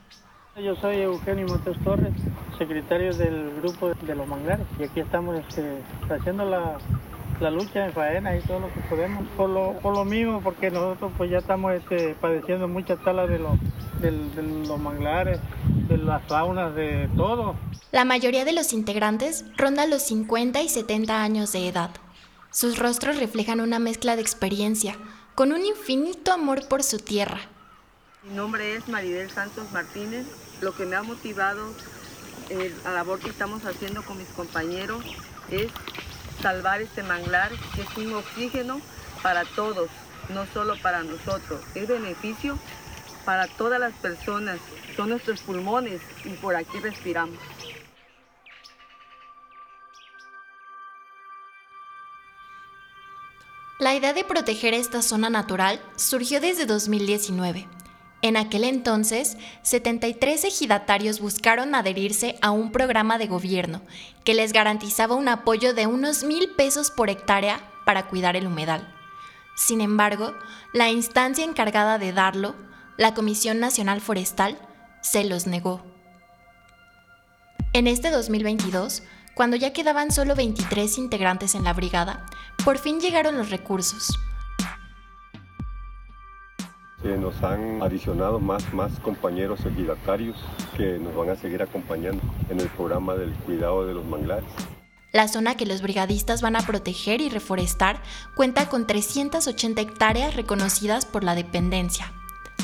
Yo 0.62 0.74
soy 0.74 0.96
Eugenio 0.96 1.46
Montes 1.46 1.76
Torres, 1.84 2.12
secretario 2.58 3.14
del 3.14 3.54
grupo 3.60 3.90
de 3.90 4.14
los 4.16 4.26
manglares 4.26 4.66
y 4.80 4.82
aquí 4.82 4.98
estamos 4.98 5.38
este, 5.38 5.82
haciendo 6.10 6.44
la, 6.44 7.50
lucha 7.50 7.86
en 7.86 7.92
faena 7.92 8.36
y 8.36 8.40
todo 8.40 8.60
lo 8.60 8.74
que 8.74 8.80
podemos 8.80 9.24
por 9.36 9.48
lo, 9.48 9.74
por 9.74 9.94
lo 9.94 10.04
mismo 10.04 10.40
porque 10.40 10.70
nosotros 10.70 11.12
pues 11.16 11.30
ya 11.30 11.38
estamos 11.38 11.74
este, 11.74 12.16
padeciendo 12.20 12.66
mucha 12.66 12.96
tala 12.96 13.28
de, 13.28 13.38
de 14.00 14.42
los 14.66 14.80
manglares, 14.80 15.38
de 15.88 15.96
las 15.96 16.24
faunas, 16.24 16.74
de 16.74 17.08
todo. 17.16 17.54
La 17.92 18.04
mayoría 18.04 18.44
de 18.44 18.52
los 18.52 18.72
integrantes 18.72 19.44
ronda 19.56 19.86
los 19.86 20.02
50 20.02 20.60
y 20.62 20.68
70 20.68 21.22
años 21.22 21.52
de 21.52 21.68
edad. 21.68 21.90
Sus 22.50 22.78
rostros 22.78 23.18
reflejan 23.18 23.60
una 23.60 23.78
mezcla 23.78 24.16
de 24.16 24.22
experiencia, 24.22 24.96
con 25.36 25.52
un 25.52 25.64
infinito 25.64 26.32
amor 26.32 26.66
por 26.66 26.82
su 26.82 26.98
tierra. 26.98 27.38
Mi 28.28 28.34
nombre 28.34 28.74
es 28.74 28.86
Maridel 28.88 29.30
Santos 29.30 29.72
Martínez, 29.72 30.26
lo 30.60 30.74
que 30.74 30.84
me 30.84 30.96
ha 30.96 31.02
motivado 31.02 31.72
eh, 32.50 32.74
la 32.84 32.92
labor 32.92 33.20
que 33.20 33.30
estamos 33.30 33.64
haciendo 33.64 34.02
con 34.02 34.18
mis 34.18 34.28
compañeros 34.28 35.02
es 35.50 35.68
salvar 36.42 36.82
este 36.82 37.02
manglar, 37.02 37.50
que 37.74 37.80
es 37.80 37.96
un 37.96 38.12
oxígeno 38.12 38.82
para 39.22 39.46
todos, 39.46 39.88
no 40.28 40.44
solo 40.52 40.76
para 40.82 41.02
nosotros. 41.04 41.62
Es 41.74 41.88
beneficio 41.88 42.58
para 43.24 43.46
todas 43.46 43.80
las 43.80 43.94
personas, 43.94 44.58
son 44.94 45.08
nuestros 45.08 45.40
pulmones 45.40 46.02
y 46.24 46.30
por 46.30 46.54
aquí 46.54 46.78
respiramos. 46.80 47.38
La 53.78 53.94
idea 53.94 54.12
de 54.12 54.24
proteger 54.24 54.74
esta 54.74 55.00
zona 55.00 55.30
natural 55.30 55.80
surgió 55.96 56.42
desde 56.42 56.66
2019 56.66 57.77
en 58.20 58.36
aquel 58.36 58.64
entonces, 58.64 59.36
73 59.62 60.44
ejidatarios 60.44 61.20
buscaron 61.20 61.74
adherirse 61.74 62.36
a 62.42 62.50
un 62.50 62.72
programa 62.72 63.16
de 63.16 63.28
gobierno 63.28 63.80
que 64.24 64.34
les 64.34 64.52
garantizaba 64.52 65.14
un 65.14 65.28
apoyo 65.28 65.72
de 65.72 65.86
unos 65.86 66.24
mil 66.24 66.50
pesos 66.56 66.90
por 66.90 67.10
hectárea 67.10 67.60
para 67.86 68.08
cuidar 68.08 68.34
el 68.34 68.48
humedal. 68.48 68.92
Sin 69.56 69.80
embargo, 69.80 70.34
la 70.72 70.90
instancia 70.90 71.44
encargada 71.44 71.98
de 71.98 72.12
darlo, 72.12 72.56
la 72.96 73.14
Comisión 73.14 73.60
Nacional 73.60 74.00
Forestal, 74.00 74.58
se 75.00 75.24
los 75.24 75.46
negó. 75.46 75.84
En 77.72 77.86
este 77.86 78.10
2022, 78.10 79.04
cuando 79.34 79.56
ya 79.56 79.72
quedaban 79.72 80.10
solo 80.10 80.34
23 80.34 80.98
integrantes 80.98 81.54
en 81.54 81.62
la 81.62 81.72
brigada, 81.72 82.26
por 82.64 82.78
fin 82.78 83.00
llegaron 83.00 83.38
los 83.38 83.50
recursos 83.50 84.18
nos 87.16 87.42
han 87.42 87.82
adicionado 87.82 88.38
más, 88.38 88.74
más 88.74 89.00
compañeros 89.00 89.64
ejidatarios 89.64 90.36
que 90.76 90.98
nos 90.98 91.14
van 91.14 91.30
a 91.30 91.36
seguir 91.36 91.62
acompañando 91.62 92.20
en 92.50 92.60
el 92.60 92.68
programa 92.68 93.14
del 93.14 93.32
cuidado 93.32 93.86
de 93.86 93.94
los 93.94 94.04
manglares. 94.04 94.50
La 95.12 95.26
zona 95.26 95.56
que 95.56 95.64
los 95.64 95.80
brigadistas 95.80 96.42
van 96.42 96.56
a 96.56 96.66
proteger 96.66 97.22
y 97.22 97.30
reforestar 97.30 98.02
cuenta 98.36 98.68
con 98.68 98.86
380 98.86 99.80
hectáreas 99.80 100.36
reconocidas 100.36 101.06
por 101.06 101.24
la 101.24 101.34
dependencia. 101.34 102.12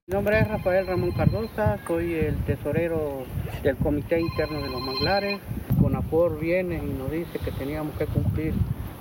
Mi 0.10 0.16
nombre 0.16 0.40
es 0.40 0.48
Rafael 0.48 0.88
Ramón 0.88 1.12
Cardosa, 1.12 1.78
soy 1.86 2.16
el 2.16 2.36
tesorero 2.38 3.26
del 3.62 3.76
Comité 3.76 4.20
Interno 4.20 4.60
de 4.60 4.68
los 4.68 4.82
Manglares. 4.82 5.40
CONAPOR 5.80 6.40
viene 6.40 6.82
y 6.84 6.98
nos 6.98 7.12
dice 7.12 7.38
que 7.38 7.52
teníamos 7.52 7.96
que 7.96 8.08
cumplir 8.08 8.56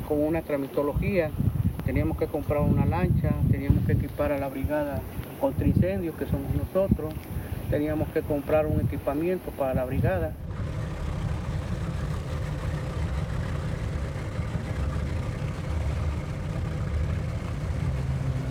con 0.07 0.23
una 0.23 0.43
tramitología, 0.43 1.31
teníamos 1.87 2.19
que 2.19 2.27
comprar 2.27 2.61
una 2.61 2.85
lancha, 2.85 3.31
teníamos 3.51 3.87
que 3.87 3.93
equipar 3.93 4.33
a 4.33 4.39
la 4.39 4.49
brigada 4.49 5.01
contra 5.41 5.67
incendios, 5.67 6.15
que 6.15 6.27
somos 6.27 6.55
nosotros, 6.55 7.15
teníamos 7.71 8.09
que 8.09 8.21
comprar 8.21 8.67
un 8.67 8.79
equipamiento 8.83 9.51
para 9.53 9.73
la 9.73 9.87
brigada. 9.87 10.35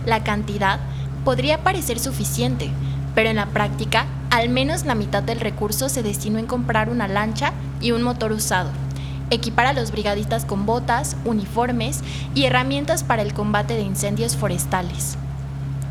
La 0.06 0.24
cantidad 0.24 0.80
podría 1.28 1.62
parecer 1.62 1.98
suficiente, 1.98 2.70
pero 3.14 3.28
en 3.28 3.36
la 3.36 3.44
práctica, 3.44 4.06
al 4.30 4.48
menos 4.48 4.86
la 4.86 4.94
mitad 4.94 5.22
del 5.22 5.40
recurso 5.40 5.90
se 5.90 6.02
destinó 6.02 6.38
en 6.38 6.46
comprar 6.46 6.88
una 6.88 7.06
lancha 7.06 7.52
y 7.82 7.90
un 7.90 8.02
motor 8.02 8.32
usado, 8.32 8.70
equipar 9.28 9.66
a 9.66 9.74
los 9.74 9.92
brigadistas 9.92 10.46
con 10.46 10.64
botas, 10.64 11.18
uniformes 11.26 12.00
y 12.34 12.44
herramientas 12.44 13.04
para 13.04 13.20
el 13.20 13.34
combate 13.34 13.74
de 13.74 13.82
incendios 13.82 14.36
forestales. 14.36 15.18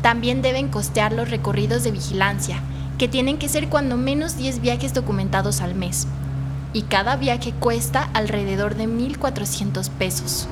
También 0.02 0.42
deben 0.42 0.66
costear 0.66 1.12
los 1.12 1.30
recorridos 1.30 1.84
de 1.84 1.92
vigilancia, 1.92 2.58
que 2.98 3.06
tienen 3.06 3.38
que 3.38 3.48
ser 3.48 3.68
cuando 3.68 3.96
menos 3.96 4.36
10 4.36 4.60
viajes 4.60 4.92
documentados 4.92 5.60
al 5.60 5.76
mes, 5.76 6.08
y 6.72 6.82
cada 6.82 7.14
viaje 7.14 7.52
cuesta 7.52 8.10
alrededor 8.12 8.74
de 8.74 8.88
1.400 8.88 9.88
pesos. 9.90 10.48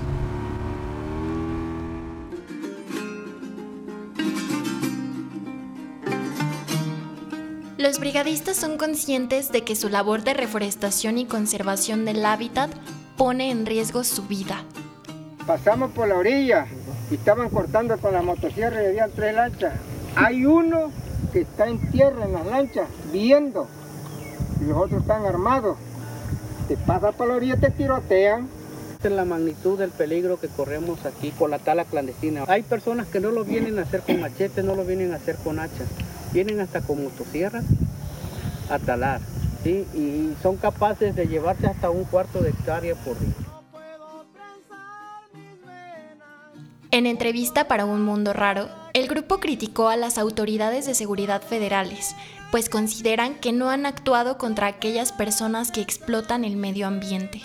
Los 7.97 8.03
brigadistas 8.03 8.59
son 8.59 8.77
conscientes 8.77 9.51
de 9.51 9.65
que 9.65 9.75
su 9.75 9.89
labor 9.89 10.23
de 10.23 10.35
reforestación 10.35 11.17
y 11.17 11.25
conservación 11.25 12.05
del 12.05 12.27
hábitat 12.27 12.71
pone 13.17 13.51
en 13.51 13.65
riesgo 13.65 14.05
su 14.05 14.25
vida. 14.25 14.65
Pasamos 15.47 15.93
por 15.93 16.07
la 16.07 16.17
orilla 16.17 16.67
y 17.11 17.15
estaban 17.15 17.49
cortando 17.49 17.97
con 17.97 18.13
la 18.13 18.21
motosierra 18.21 18.83
y 18.83 18.87
había 18.89 19.09
tres 19.09 19.35
lanchas. 19.35 19.73
Hay 20.15 20.45
uno 20.45 20.93
que 21.33 21.41
está 21.41 21.69
en 21.69 21.91
tierra 21.91 22.27
en 22.27 22.35
las 22.35 22.45
lanchas, 22.45 22.87
viendo, 23.15 23.67
y 24.61 24.65
los 24.67 24.77
otros 24.77 25.01
están 25.01 25.25
armados. 25.25 25.79
Te 26.69 26.77
pasa 26.77 27.13
por 27.13 27.29
la 27.29 27.37
orilla, 27.37 27.57
te 27.57 27.71
tirotean. 27.71 28.47
Esta 28.93 29.09
es 29.09 29.15
la 29.15 29.25
magnitud 29.25 29.79
del 29.79 29.91
peligro 29.91 30.39
que 30.39 30.49
corremos 30.49 31.07
aquí 31.07 31.31
con 31.31 31.51
la 31.51 31.59
tala 31.59 31.87
clandestina. 31.87 32.45
Hay 32.47 32.63
personas 32.63 33.07
que 33.07 33.21
no 33.21 33.31
lo 33.31 33.43
vienen 33.43 33.79
a 33.79 33.83
hacer 33.85 34.03
con 34.03 34.21
machete, 34.21 34.63
no 34.63 34.75
lo 34.75 34.85
vienen 34.85 35.15
a 35.15 35.17
hacer 35.17 35.37
con 35.37 35.59
hacha 35.59 35.87
vienen 36.33 36.61
hasta 36.61 36.81
con 36.81 37.03
motosierras 37.03 37.65
a 38.71 38.79
talar, 38.79 39.21
¿sí? 39.63 39.87
y 39.95 40.35
son 40.43 40.57
capaces 40.57 41.15
de 41.15 41.27
llevarse 41.27 41.67
hasta 41.67 41.91
un 41.91 42.05
cuarto 42.05 42.41
de 42.41 42.51
hectárea 42.51 42.95
por 42.95 43.19
día. 43.19 43.35
En 46.91 47.05
entrevista 47.05 47.69
para 47.69 47.85
Un 47.85 48.03
Mundo 48.03 48.33
Raro, 48.33 48.69
el 48.95 49.09
grupo 49.09 49.39
criticó 49.39 49.89
a 49.89 49.97
las 49.97 50.17
autoridades 50.17 50.87
de 50.87 50.95
seguridad 50.95 51.43
federales, 51.43 52.15
pues 52.51 52.71
consideran 52.71 53.35
que 53.35 53.53
no 53.53 53.69
han 53.69 53.85
actuado 53.85 54.39
contra 54.39 54.69
aquellas 54.69 55.13
personas 55.13 55.71
que 55.71 55.83
explotan 55.83 56.45
el 56.45 56.57
medio 56.57 56.87
ambiente. 56.87 57.43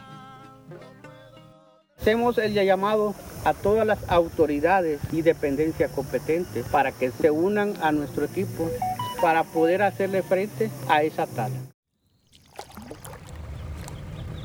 Hacemos 2.01 2.39
el 2.39 2.53
llamado 2.53 3.13
a 3.45 3.53
todas 3.53 3.85
las 3.85 3.99
autoridades 4.09 4.99
y 5.11 5.21
dependencias 5.21 5.91
competentes 5.91 6.65
para 6.65 6.91
que 6.91 7.11
se 7.11 7.29
unan 7.29 7.75
a 7.79 7.91
nuestro 7.91 8.25
equipo 8.25 8.71
para 9.21 9.43
poder 9.43 9.83
hacerle 9.83 10.23
frente 10.23 10.71
a 10.89 11.03
esa 11.03 11.27
tala. 11.27 11.55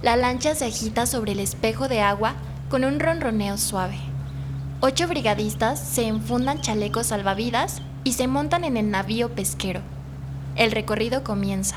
La 0.02 0.16
lancha 0.16 0.54
se 0.54 0.66
agita 0.66 1.06
sobre 1.06 1.32
el 1.32 1.40
espejo 1.40 1.88
de 1.88 2.02
agua 2.02 2.34
con 2.68 2.84
un 2.84 3.00
ronroneo 3.00 3.56
suave. 3.56 3.96
Ocho 4.80 5.08
brigadistas 5.08 5.80
se 5.80 6.06
enfundan 6.06 6.60
chalecos 6.60 7.06
salvavidas 7.06 7.80
y 8.04 8.12
se 8.12 8.26
montan 8.26 8.64
en 8.64 8.76
el 8.76 8.90
navío 8.90 9.30
pesquero. 9.30 9.80
El 10.56 10.72
recorrido 10.72 11.24
comienza. 11.24 11.76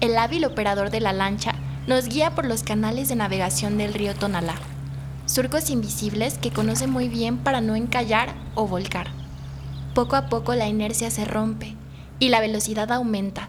El 0.00 0.16
hábil 0.16 0.46
operador 0.46 0.88
de 0.88 1.00
la 1.00 1.12
lancha 1.12 1.54
nos 1.86 2.08
guía 2.08 2.30
por 2.30 2.46
los 2.46 2.62
canales 2.62 3.10
de 3.10 3.16
navegación 3.16 3.76
del 3.76 3.92
río 3.92 4.14
Tonalá, 4.14 4.54
surcos 5.26 5.70
invisibles 5.70 6.38
que 6.38 6.50
conoce 6.50 6.86
muy 6.86 7.08
bien 7.08 7.38
para 7.38 7.60
no 7.60 7.76
encallar 7.76 8.34
o 8.54 8.66
volcar. 8.66 9.08
Poco 9.94 10.16
a 10.16 10.28
poco 10.28 10.54
la 10.54 10.68
inercia 10.68 11.10
se 11.10 11.24
rompe 11.24 11.74
y 12.18 12.28
la 12.28 12.40
velocidad 12.40 12.90
aumenta. 12.92 13.48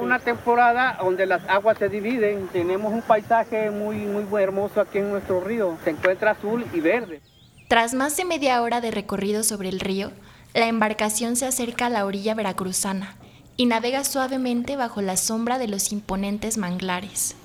Una 0.00 0.18
temporada 0.18 0.96
donde 1.02 1.26
las 1.26 1.46
aguas 1.48 1.76
se 1.76 1.90
dividen, 1.90 2.48
tenemos 2.48 2.92
un 2.94 3.02
paisaje 3.02 3.70
muy, 3.70 3.96
muy 3.96 4.42
hermoso 4.42 4.80
aquí 4.80 4.98
en 4.98 5.10
nuestro 5.10 5.40
río, 5.40 5.76
se 5.84 5.90
encuentra 5.90 6.30
azul 6.30 6.64
y 6.72 6.80
verde. 6.80 7.20
Tras 7.68 7.92
más 7.92 8.16
de 8.16 8.24
media 8.24 8.62
hora 8.62 8.80
de 8.80 8.90
recorrido 8.90 9.42
sobre 9.42 9.68
el 9.68 9.80
río, 9.80 10.12
la 10.54 10.68
embarcación 10.68 11.36
se 11.36 11.44
acerca 11.44 11.86
a 11.86 11.90
la 11.90 12.06
orilla 12.06 12.34
veracruzana 12.34 13.16
y 13.58 13.66
navega 13.66 14.04
suavemente 14.04 14.76
bajo 14.76 15.02
la 15.02 15.18
sombra 15.18 15.58
de 15.58 15.68
los 15.68 15.92
imponentes 15.92 16.56
manglares. 16.56 17.36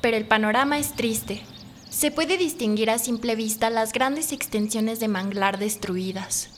Pero 0.00 0.16
el 0.16 0.26
panorama 0.26 0.78
es 0.78 0.92
triste. 0.92 1.42
Se 1.90 2.10
puede 2.10 2.38
distinguir 2.38 2.90
a 2.90 2.98
simple 2.98 3.36
vista 3.36 3.68
las 3.68 3.92
grandes 3.92 4.32
extensiones 4.32 5.00
de 5.00 5.08
manglar 5.08 5.58
destruidas. 5.58 6.50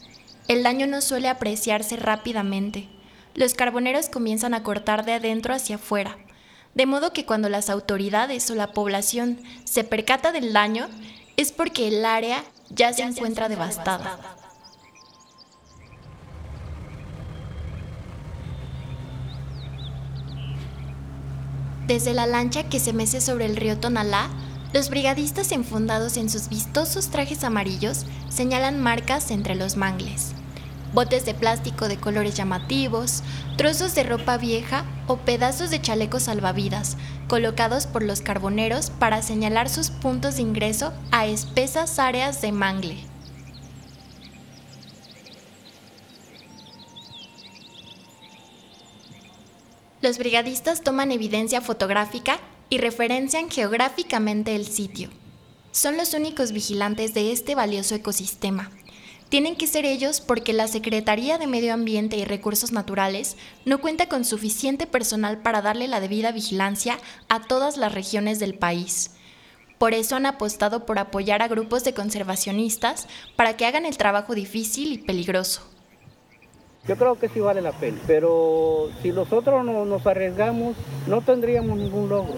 El 0.48 0.62
daño 0.62 0.86
no 0.86 1.00
suele 1.00 1.28
apreciarse 1.28 1.96
rápidamente. 1.96 2.88
Los 3.34 3.54
carboneros 3.54 4.08
comienzan 4.08 4.54
a 4.54 4.62
cortar 4.62 5.04
de 5.04 5.14
adentro 5.14 5.54
hacia 5.54 5.76
afuera, 5.76 6.18
de 6.74 6.86
modo 6.86 7.12
que 7.12 7.24
cuando 7.24 7.48
las 7.48 7.70
autoridades 7.70 8.50
o 8.50 8.54
la 8.54 8.72
población 8.72 9.38
se 9.64 9.84
percata 9.84 10.32
del 10.32 10.52
daño, 10.52 10.88
es 11.36 11.52
porque 11.52 11.88
el 11.88 12.04
área 12.04 12.44
ya 12.70 12.92
se 12.92 13.02
encuentra 13.02 13.48
devastada. 13.48 14.18
Desde 21.92 22.14
la 22.14 22.26
lancha 22.26 22.70
que 22.70 22.80
se 22.80 22.94
mece 22.94 23.20
sobre 23.20 23.44
el 23.44 23.54
río 23.54 23.76
Tonalá, 23.76 24.30
los 24.72 24.88
brigadistas 24.88 25.52
enfundados 25.52 26.16
en 26.16 26.30
sus 26.30 26.48
vistosos 26.48 27.10
trajes 27.10 27.44
amarillos 27.44 28.06
señalan 28.30 28.80
marcas 28.80 29.30
entre 29.30 29.56
los 29.56 29.76
mangles. 29.76 30.32
Botes 30.94 31.26
de 31.26 31.34
plástico 31.34 31.88
de 31.88 31.98
colores 31.98 32.34
llamativos, 32.34 33.22
trozos 33.58 33.94
de 33.94 34.04
ropa 34.04 34.38
vieja 34.38 34.86
o 35.06 35.18
pedazos 35.18 35.68
de 35.68 35.82
chalecos 35.82 36.22
salvavidas, 36.22 36.96
colocados 37.28 37.86
por 37.86 38.02
los 38.02 38.22
carboneros 38.22 38.88
para 38.88 39.20
señalar 39.20 39.68
sus 39.68 39.90
puntos 39.90 40.36
de 40.36 40.42
ingreso 40.42 40.94
a 41.10 41.26
espesas 41.26 41.98
áreas 41.98 42.40
de 42.40 42.52
mangle. 42.52 43.11
Los 50.02 50.18
brigadistas 50.18 50.82
toman 50.82 51.12
evidencia 51.12 51.60
fotográfica 51.60 52.40
y 52.68 52.78
referencian 52.78 53.48
geográficamente 53.48 54.56
el 54.56 54.66
sitio. 54.66 55.10
Son 55.70 55.96
los 55.96 56.12
únicos 56.12 56.50
vigilantes 56.50 57.14
de 57.14 57.30
este 57.30 57.54
valioso 57.54 57.94
ecosistema. 57.94 58.72
Tienen 59.28 59.54
que 59.54 59.68
ser 59.68 59.84
ellos 59.86 60.20
porque 60.20 60.52
la 60.52 60.66
Secretaría 60.66 61.38
de 61.38 61.46
Medio 61.46 61.72
Ambiente 61.72 62.16
y 62.16 62.24
Recursos 62.24 62.72
Naturales 62.72 63.36
no 63.64 63.80
cuenta 63.80 64.08
con 64.08 64.24
suficiente 64.24 64.88
personal 64.88 65.40
para 65.40 65.62
darle 65.62 65.86
la 65.86 66.00
debida 66.00 66.32
vigilancia 66.32 66.98
a 67.28 67.40
todas 67.40 67.76
las 67.76 67.94
regiones 67.94 68.40
del 68.40 68.54
país. 68.54 69.12
Por 69.78 69.94
eso 69.94 70.16
han 70.16 70.26
apostado 70.26 70.84
por 70.84 70.98
apoyar 70.98 71.42
a 71.42 71.48
grupos 71.48 71.84
de 71.84 71.94
conservacionistas 71.94 73.06
para 73.36 73.56
que 73.56 73.66
hagan 73.66 73.86
el 73.86 73.96
trabajo 73.96 74.34
difícil 74.34 74.92
y 74.92 74.98
peligroso. 74.98 75.71
Yo 76.86 76.96
creo 76.96 77.16
que 77.16 77.28
sí 77.28 77.38
vale 77.38 77.60
la 77.60 77.72
pena, 77.72 77.98
pero 78.08 78.90
si 79.02 79.12
nosotros 79.12 79.64
no 79.64 79.84
nos 79.84 80.04
arriesgamos, 80.04 80.76
no 81.06 81.20
tendríamos 81.22 81.78
ningún 81.78 82.08
logro. 82.08 82.34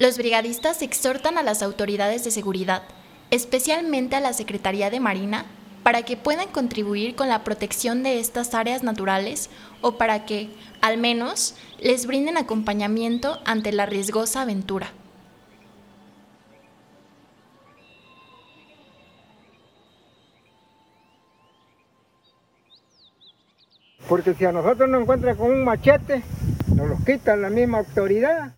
Los 0.00 0.18
brigadistas 0.18 0.82
exhortan 0.82 1.38
a 1.38 1.44
las 1.44 1.62
autoridades 1.62 2.24
de 2.24 2.32
seguridad, 2.32 2.82
especialmente 3.30 4.16
a 4.16 4.20
la 4.20 4.32
Secretaría 4.32 4.90
de 4.90 4.98
Marina, 4.98 5.46
para 5.84 6.02
que 6.02 6.16
puedan 6.16 6.48
contribuir 6.48 7.14
con 7.14 7.28
la 7.28 7.44
protección 7.44 8.02
de 8.02 8.18
estas 8.18 8.52
áreas 8.54 8.82
naturales 8.82 9.48
o 9.80 9.92
para 9.92 10.24
que, 10.24 10.48
al 10.80 10.98
menos, 10.98 11.54
les 11.78 12.06
brinden 12.06 12.36
acompañamiento 12.36 13.38
ante 13.44 13.70
la 13.70 13.86
riesgosa 13.86 14.42
aventura. 14.42 14.92
Porque 24.08 24.34
si 24.34 24.44
a 24.44 24.52
nosotros 24.52 24.88
nos 24.88 25.02
encuentran 25.02 25.36
con 25.36 25.50
un 25.50 25.64
machete, 25.64 26.22
nos 26.74 26.88
los 26.88 27.00
quitan 27.04 27.42
la 27.42 27.50
misma 27.50 27.78
autoridad. 27.78 28.54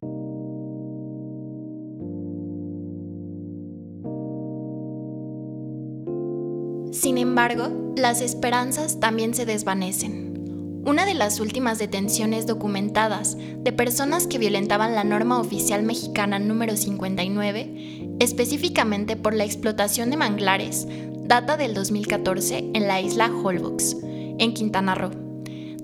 Sin 6.92 7.18
embargo, 7.18 7.92
las 7.96 8.20
esperanzas 8.20 8.98
también 8.98 9.34
se 9.34 9.46
desvanecen. 9.46 10.82
Una 10.84 11.04
de 11.04 11.14
las 11.14 11.40
últimas 11.40 11.78
detenciones 11.78 12.46
documentadas 12.46 13.36
de 13.36 13.72
personas 13.72 14.26
que 14.26 14.38
violentaban 14.38 14.94
la 14.94 15.04
norma 15.04 15.38
oficial 15.40 15.82
mexicana 15.82 16.38
número 16.38 16.76
59, 16.76 18.16
específicamente 18.20 19.16
por 19.16 19.34
la 19.34 19.44
explotación 19.44 20.10
de 20.10 20.16
manglares, 20.16 20.86
data 21.24 21.56
del 21.56 21.74
2014 21.74 22.70
en 22.72 22.88
la 22.88 23.00
isla 23.00 23.30
Holbox, 23.30 23.96
en 24.38 24.54
Quintana 24.54 24.94
Roo. 24.94 25.25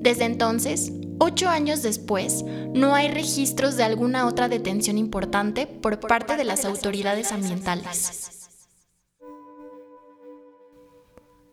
Desde 0.02 0.24
entonces, 0.24 0.90
ocho 1.20 1.48
años 1.48 1.82
después, 1.82 2.42
no 2.42 2.96
hay 2.96 3.06
registros 3.06 3.76
de 3.76 3.84
alguna 3.84 4.26
otra 4.26 4.48
detención 4.48 4.98
importante 4.98 5.68
por 5.68 6.00
parte 6.00 6.36
de 6.36 6.42
las 6.42 6.64
autoridades 6.64 7.30
ambientales. 7.30 8.40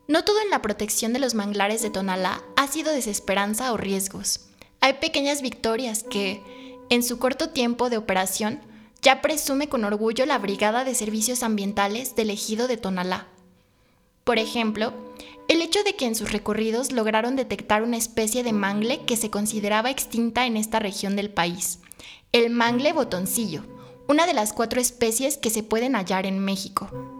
No 0.08 0.26
todo 0.26 0.42
en 0.42 0.50
la 0.50 0.64
protección 0.64 1.14
de 1.14 1.20
los 1.20 1.36
manglares 1.36 1.84
de 1.84 1.92
Tonalá 1.92 2.42
ha 2.56 2.66
sido 2.66 2.92
desesperanza 2.92 3.72
o 3.72 3.78
riesgos. 3.78 4.48
Hay 4.82 4.94
pequeñas 4.94 5.44
victorias 5.44 6.02
que, 6.02 6.42
en 6.90 7.04
su 7.04 7.20
corto 7.20 7.50
tiempo 7.50 7.92
de 7.92 7.98
operación, 7.98 8.62
ya 9.04 9.22
presume 9.22 9.70
con 9.70 9.86
orgullo 9.86 10.26
la 10.26 10.40
Brigada 10.40 10.84
de 10.86 10.96
Servicios 10.96 11.44
Ambientales 11.44 12.16
del 12.16 12.32
Ejido 12.32 12.68
de 12.68 12.78
Tonalá. 12.78 13.28
Por 14.30 14.38
ejemplo, 14.38 14.94
el 15.48 15.60
hecho 15.60 15.82
de 15.82 15.96
que 15.96 16.06
en 16.06 16.14
sus 16.14 16.32
recorridos 16.32 16.92
lograron 16.92 17.36
detectar 17.36 17.82
una 17.82 17.98
especie 17.98 18.44
de 18.44 18.54
mangle 18.54 19.04
que 19.06 19.18
se 19.18 19.32
consideraba 19.32 19.90
extinta 19.90 20.46
en 20.46 20.56
esta 20.56 20.78
región 20.78 21.16
del 21.16 21.32
país, 21.32 21.80
el 22.32 22.52
mangle 22.52 22.94
botoncillo, 22.94 23.64
una 24.08 24.28
de 24.28 24.36
las 24.36 24.54
cuatro 24.54 24.80
especies 24.80 25.40
que 25.40 25.50
se 25.50 25.64
pueden 25.64 25.96
hallar 25.96 26.28
en 26.28 26.38
México. 26.38 27.19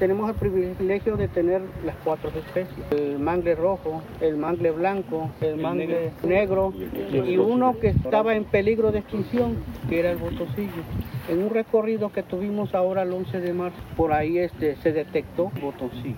Tenemos 0.00 0.30
el 0.30 0.34
privilegio 0.34 1.18
de 1.18 1.28
tener 1.28 1.60
las 1.84 1.94
cuatro 2.02 2.30
especies, 2.30 2.86
el 2.90 3.18
mangle 3.18 3.54
rojo, 3.54 4.00
el 4.22 4.38
mangle 4.38 4.70
blanco, 4.70 5.30
el 5.42 5.58
mangle 5.58 6.12
negro 6.22 6.72
y 7.12 7.36
uno 7.36 7.78
que 7.78 7.88
estaba 7.88 8.34
en 8.34 8.44
peligro 8.44 8.92
de 8.92 9.00
extinción, 9.00 9.58
que 9.90 10.00
era 10.00 10.10
el 10.10 10.16
botoncillo. 10.16 10.82
En 11.28 11.42
un 11.42 11.50
recorrido 11.50 12.10
que 12.10 12.22
tuvimos 12.22 12.74
ahora 12.74 13.02
el 13.02 13.12
11 13.12 13.40
de 13.40 13.52
marzo, 13.52 13.76
por 13.94 14.14
ahí 14.14 14.38
este, 14.38 14.76
se 14.76 14.92
detectó 14.92 15.52
botoncillo. 15.60 16.16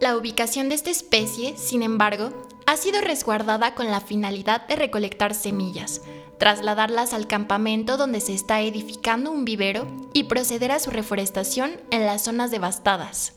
La 0.00 0.16
ubicación 0.16 0.68
de 0.68 0.74
esta 0.74 0.90
especie, 0.90 1.56
sin 1.56 1.84
embargo, 1.84 2.30
ha 2.66 2.76
sido 2.76 3.00
resguardada 3.02 3.76
con 3.76 3.86
la 3.86 4.00
finalidad 4.00 4.66
de 4.66 4.74
recolectar 4.74 5.32
semillas, 5.32 6.02
trasladarlas 6.42 7.14
al 7.14 7.28
campamento 7.28 7.96
donde 7.96 8.18
se 8.18 8.34
está 8.34 8.62
edificando 8.62 9.30
un 9.30 9.44
vivero 9.44 9.86
y 10.12 10.24
proceder 10.24 10.72
a 10.72 10.80
su 10.80 10.90
reforestación 10.90 11.80
en 11.92 12.04
las 12.04 12.22
zonas 12.22 12.50
devastadas. 12.50 13.34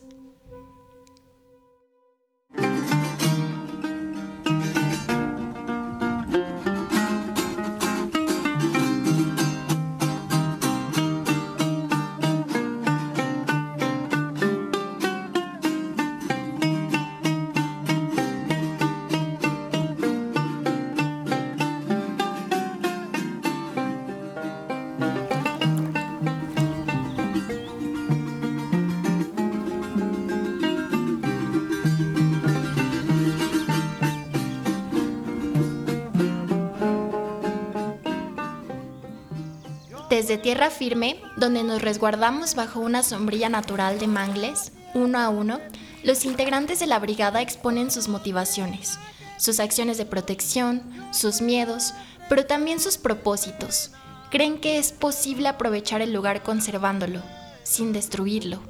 Desde 40.15 40.38
tierra 40.38 40.69
firme, 40.69 41.17
donde 41.36 41.62
nos 41.62 41.82
resguardamos 41.82 42.56
bajo 42.56 42.80
una 42.80 43.04
sombrilla 43.04 43.49
natural 43.49 43.99
de 43.99 44.08
mangles, 44.08 44.71
uno 44.93 45.19
a 45.19 45.28
uno, 45.28 45.60
los 46.06 46.23
integrantes 46.23 46.80
de 46.80 46.88
la 46.88 46.99
brigada 46.99 47.41
exponen 47.41 47.91
sus 47.91 48.08
motivaciones, 48.08 48.97
sus 49.36 49.60
acciones 49.60 49.97
de 49.97 50.06
protección, 50.06 50.84
sus 51.12 51.41
miedos, 51.41 51.93
pero 52.30 52.45
también 52.45 52.80
sus 52.80 52.97
propósitos. 52.97 53.91
Creen 54.32 54.58
que 54.58 54.78
es 54.78 54.93
posible 54.93 55.49
aprovechar 55.49 56.01
el 56.01 56.13
lugar 56.13 56.43
conservándolo, 56.43 57.21
sin 57.63 57.91
destruirlo. 57.91 58.62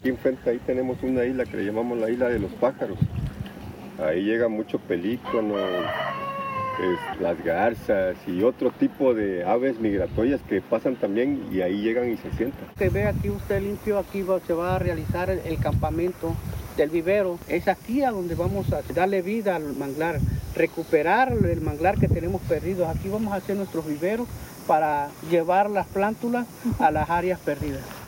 Aquí 0.00 0.08
enfrente 0.08 0.50
ahí 0.50 0.58
tenemos 0.66 1.00
una 1.04 1.24
isla 1.24 1.44
que 1.44 1.56
le 1.56 1.66
llamamos 1.66 1.98
la 1.98 2.10
isla 2.10 2.28
de 2.28 2.40
los 2.40 2.50
pájaros. 2.54 2.98
Ahí 4.04 4.24
llega 4.24 4.48
mucho 4.48 4.80
las 7.20 7.42
garzas 7.44 8.16
y 8.26 8.42
otro 8.42 8.70
tipo 8.70 9.14
de 9.14 9.44
aves 9.44 9.78
migratorias 9.78 10.40
que 10.48 10.60
pasan 10.60 10.96
también 10.96 11.48
y 11.52 11.60
ahí 11.60 11.80
llegan 11.80 12.10
y 12.10 12.16
se 12.16 12.30
sientan. 12.32 12.68
Que 12.76 12.88
ve 12.88 13.06
aquí 13.06 13.30
usted 13.30 13.62
limpio, 13.62 13.98
aquí 13.98 14.24
se 14.46 14.52
va 14.52 14.76
a 14.76 14.78
realizar 14.78 15.30
el, 15.30 15.58
campamento 15.58 16.34
del 16.76 16.90
vivero. 16.90 17.38
Es 17.48 17.68
aquí 17.68 18.02
a 18.02 18.10
donde 18.10 18.34
vamos 18.34 18.72
a 18.72 18.82
darle 18.94 19.22
vida 19.22 19.56
al 19.56 19.74
manglar, 19.76 20.18
recuperar 20.54 21.32
el 21.32 21.60
manglar 21.60 21.98
que 21.98 22.08
tenemos 22.08 22.40
perdido. 22.42 22.88
Aquí 22.88 23.08
vamos 23.08 23.32
a 23.32 23.36
hacer 23.36 23.56
nuestros 23.56 23.86
viveros 23.86 24.26
para 24.66 25.08
llevar 25.30 25.70
las 25.70 25.86
plántulas 25.86 26.46
a 26.78 26.90
las 26.90 27.10
áreas 27.10 27.38
perdidas. 27.40 28.01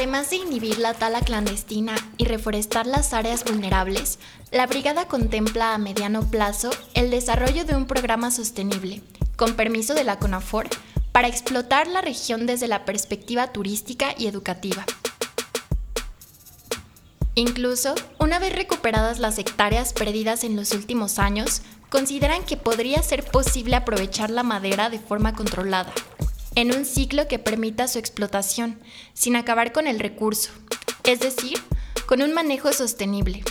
Además 0.00 0.30
de 0.30 0.36
inhibir 0.36 0.78
la 0.78 0.94
tala 0.94 1.20
clandestina 1.20 1.94
y 2.16 2.24
reforestar 2.24 2.86
las 2.86 3.12
áreas 3.12 3.44
vulnerables, 3.44 4.18
la 4.50 4.66
brigada 4.66 5.06
contempla 5.06 5.74
a 5.74 5.78
mediano 5.78 6.22
plazo 6.22 6.70
el 6.94 7.10
desarrollo 7.10 7.66
de 7.66 7.76
un 7.76 7.84
programa 7.84 8.30
sostenible, 8.30 9.02
con 9.36 9.56
permiso 9.56 9.92
de 9.92 10.04
la 10.04 10.18
CONAFOR, 10.18 10.70
para 11.12 11.28
explotar 11.28 11.86
la 11.86 12.00
región 12.00 12.46
desde 12.46 12.66
la 12.66 12.86
perspectiva 12.86 13.48
turística 13.48 14.14
y 14.16 14.26
educativa. 14.26 14.86
Incluso, 17.34 17.94
una 18.18 18.38
vez 18.38 18.56
recuperadas 18.56 19.18
las 19.18 19.36
hectáreas 19.36 19.92
perdidas 19.92 20.44
en 20.44 20.56
los 20.56 20.72
últimos 20.72 21.18
años, 21.18 21.60
consideran 21.90 22.42
que 22.44 22.56
podría 22.56 23.02
ser 23.02 23.22
posible 23.22 23.76
aprovechar 23.76 24.30
la 24.30 24.44
madera 24.44 24.88
de 24.88 24.98
forma 24.98 25.34
controlada, 25.34 25.92
en 26.54 26.74
un 26.74 26.84
ciclo 26.84 27.28
que 27.28 27.38
permita 27.38 27.88
su 27.88 27.98
explotación, 27.98 28.78
sin 29.12 29.36
acabar 29.36 29.72
con 29.72 29.86
el 29.86 30.00
recurso, 30.00 30.50
es 31.04 31.20
decir, 31.20 31.58
con 32.06 32.22
un 32.22 32.34
manejo 32.34 32.72
sostenible. 32.72 33.42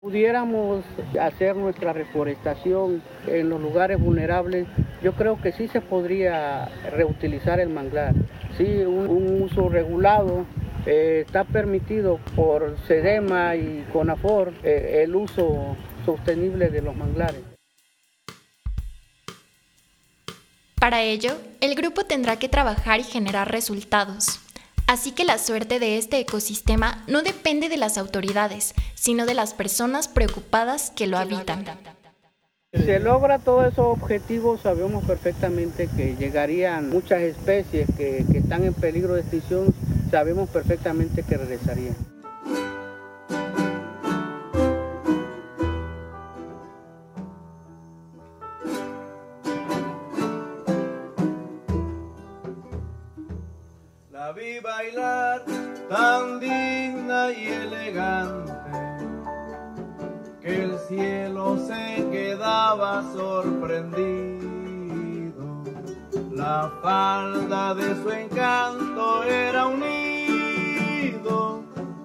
Pudiéramos 0.00 0.84
hacer 1.20 1.56
nuestra 1.56 1.92
reforestación 1.92 3.02
en 3.26 3.48
los 3.48 3.60
lugares 3.60 3.98
vulnerables, 3.98 4.66
yo 5.02 5.14
creo 5.14 5.40
que 5.40 5.52
sí 5.52 5.68
se 5.68 5.80
podría 5.80 6.66
reutilizar 6.92 7.58
el 7.58 7.70
manglar. 7.70 8.14
Sí, 8.56 8.64
un, 8.64 9.42
uso 9.42 9.68
regulado 9.68 10.46
eh, 10.86 11.24
está 11.26 11.44
permitido 11.44 12.20
por 12.36 12.76
SEDEMA 12.86 13.56
y 13.56 13.84
CONAFOR 13.92 14.52
eh, 14.62 15.02
el 15.02 15.16
uso 15.16 15.76
sostenible 16.04 16.68
de 16.68 16.82
los 16.82 16.94
manglares. 16.94 17.55
Para 20.80 21.02
ello, 21.02 21.36
el 21.60 21.74
grupo 21.74 22.04
tendrá 22.04 22.38
que 22.38 22.48
trabajar 22.48 23.00
y 23.00 23.04
generar 23.04 23.50
resultados. 23.50 24.40
Así 24.86 25.10
que 25.10 25.24
la 25.24 25.38
suerte 25.38 25.80
de 25.80 25.98
este 25.98 26.20
ecosistema 26.20 27.02
no 27.08 27.22
depende 27.22 27.68
de 27.68 27.76
las 27.76 27.98
autoridades, 27.98 28.74
sino 28.94 29.26
de 29.26 29.34
las 29.34 29.52
personas 29.52 30.06
preocupadas 30.06 30.90
que 30.94 31.08
lo 31.08 31.18
habitan. 31.18 31.64
Se 32.72 33.00
logra 33.00 33.38
todos 33.38 33.72
esos 33.72 33.86
objetivos, 33.86 34.60
sabemos 34.60 35.04
perfectamente 35.04 35.88
que 35.96 36.14
llegarían 36.14 36.90
muchas 36.90 37.22
especies 37.22 37.88
que, 37.96 38.24
que 38.30 38.38
están 38.38 38.64
en 38.64 38.74
peligro 38.74 39.14
de 39.14 39.22
extinción, 39.22 39.74
sabemos 40.10 40.50
perfectamente 40.50 41.22
que 41.22 41.36
regresarían. 41.36 42.15
La 66.66 66.72
falda 66.82 67.74
de 67.74 67.94
su 68.02 68.10
encanto 68.10 69.22
era 69.22 69.68
un 69.68 69.78
nido 69.78 71.62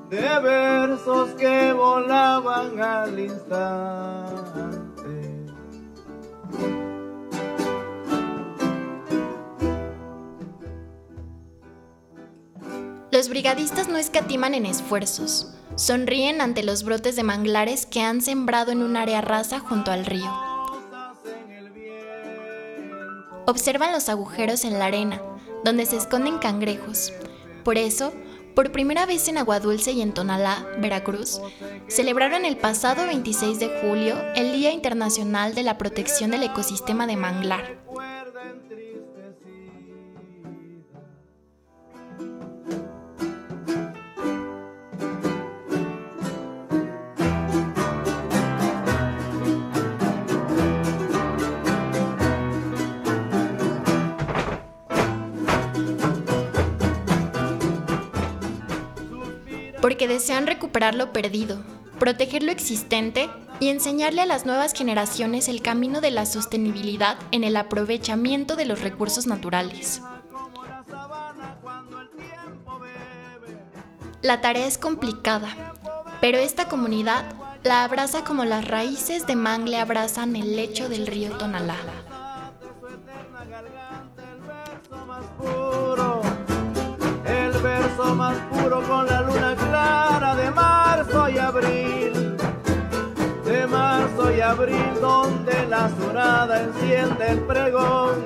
de 0.08 0.39
versos 0.39 1.32
que 1.32 1.74
volaban 1.74 2.80
al 2.80 3.19
instante. 3.19 4.76
Los 13.12 13.30
brigadistas 13.30 13.88
no 13.88 13.97
escatiman 13.97 14.54
en 14.54 14.67
esfuerzos, 14.67 15.56
sonríen 15.74 16.39
ante 16.39 16.62
los 16.62 16.84
brotes 16.84 17.15
de 17.15 17.24
manglares 17.24 17.88
que 17.88 18.02
han 18.02 18.21
sembrado 18.21 18.71
en 18.71 18.84
un 18.84 18.95
área 18.95 19.21
rasa 19.21 19.60
junto 19.60 19.91
al 19.91 20.06
río. 20.06 20.50
Observan 23.51 23.91
los 23.91 24.07
agujeros 24.07 24.63
en 24.63 24.79
la 24.79 24.85
arena, 24.85 25.21
donde 25.65 25.85
se 25.85 25.97
esconden 25.97 26.37
cangrejos. 26.37 27.11
Por 27.65 27.77
eso, 27.77 28.13
por 28.55 28.71
primera 28.71 29.05
vez 29.05 29.27
en 29.27 29.37
Aguadulce 29.37 29.91
y 29.91 30.01
en 30.01 30.13
Tonalá, 30.13 30.65
Veracruz, 30.79 31.41
celebraron 31.89 32.45
el 32.45 32.55
pasado 32.55 33.05
26 33.05 33.59
de 33.59 33.81
julio 33.81 34.15
el 34.37 34.53
Día 34.53 34.71
Internacional 34.71 35.53
de 35.53 35.63
la 35.63 35.77
Protección 35.77 36.31
del 36.31 36.43
Ecosistema 36.43 37.05
de 37.07 37.17
Manglar. 37.17 37.77
Porque 60.01 60.15
desean 60.15 60.47
recuperar 60.47 60.95
lo 60.95 61.13
perdido, 61.13 61.63
proteger 61.99 62.41
lo 62.41 62.51
existente 62.51 63.29
y 63.59 63.69
enseñarle 63.69 64.23
a 64.23 64.25
las 64.25 64.47
nuevas 64.47 64.73
generaciones 64.73 65.47
el 65.47 65.61
camino 65.61 66.01
de 66.01 66.09
la 66.09 66.25
sostenibilidad 66.25 67.19
en 67.29 67.43
el 67.43 67.55
aprovechamiento 67.55 68.55
de 68.55 68.65
los 68.65 68.81
recursos 68.81 69.27
naturales. 69.27 70.01
La 74.23 74.41
tarea 74.41 74.65
es 74.65 74.79
complicada, 74.79 75.75
pero 76.19 76.39
esta 76.39 76.67
comunidad 76.67 77.23
la 77.63 77.83
abraza 77.83 78.23
como 78.23 78.43
las 78.43 78.67
raíces 78.67 79.27
de 79.27 79.35
mangle 79.35 79.77
abrazan 79.77 80.35
el 80.35 80.55
lecho 80.55 80.89
del 80.89 81.05
río 81.05 81.37
Tonalá. 81.37 81.77
Abril 94.51 94.93
donde 95.01 95.65
la 95.67 95.85
azurada 95.85 96.61
enciende 96.61 97.27
el 97.29 97.39
pregón. 97.39 98.25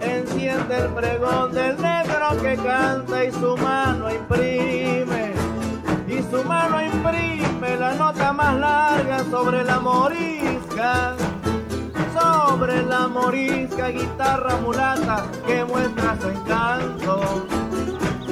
Enciende 0.00 0.76
el 0.76 0.88
pregón 0.88 1.52
del 1.52 1.80
negro 1.80 2.26
que 2.40 2.56
canta 2.56 3.24
y 3.24 3.32
su 3.32 3.56
mano 3.56 4.10
imprime. 4.10 5.32
Y 6.06 6.22
su 6.30 6.44
mano 6.44 6.80
imprime 6.80 7.76
la 7.78 7.94
nota 7.94 8.32
más 8.32 8.56
larga 8.56 9.24
sobre 9.30 9.64
la 9.64 9.80
morisca 9.80 11.16
sobre 12.14 12.82
la 12.84 13.08
morisca, 13.08 13.88
guitarra 13.88 14.56
mulata 14.58 15.26
que 15.46 15.64
muestra 15.64 16.16
su 16.20 16.28
encanto, 16.28 17.46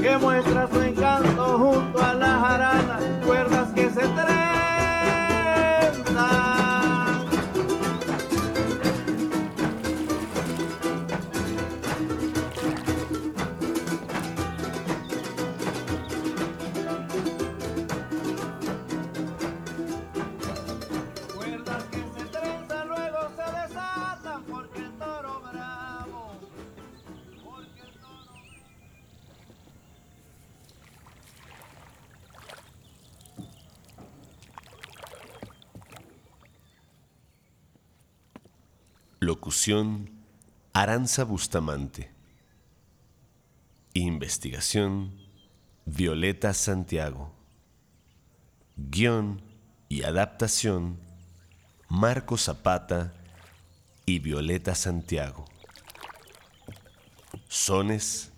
que 0.01 0.17
muestra 0.19 0.69
su 0.73 0.81
encanto 0.81 1.59
junto 1.59 2.03
a 2.03 2.15
la 2.15 2.39
jarana, 2.39 2.99
Locución 39.63 40.11
Aranza 40.73 41.23
Bustamante. 41.23 42.11
Investigación 43.95 45.13
Violeta 45.85 46.53
Santiago. 46.53 47.33
Guión 48.77 49.41
y 49.89 50.03
adaptación 50.03 50.99
Marco 51.89 52.37
Zapata 52.39 53.15
y 54.05 54.19
Violeta 54.19 54.75
Santiago. 54.75 55.45
Sones 57.47 58.33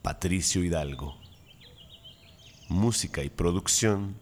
Patricio 0.00 0.64
Hidalgo. 0.64 1.14
Música 2.70 3.22
y 3.22 3.28
producción 3.28 4.16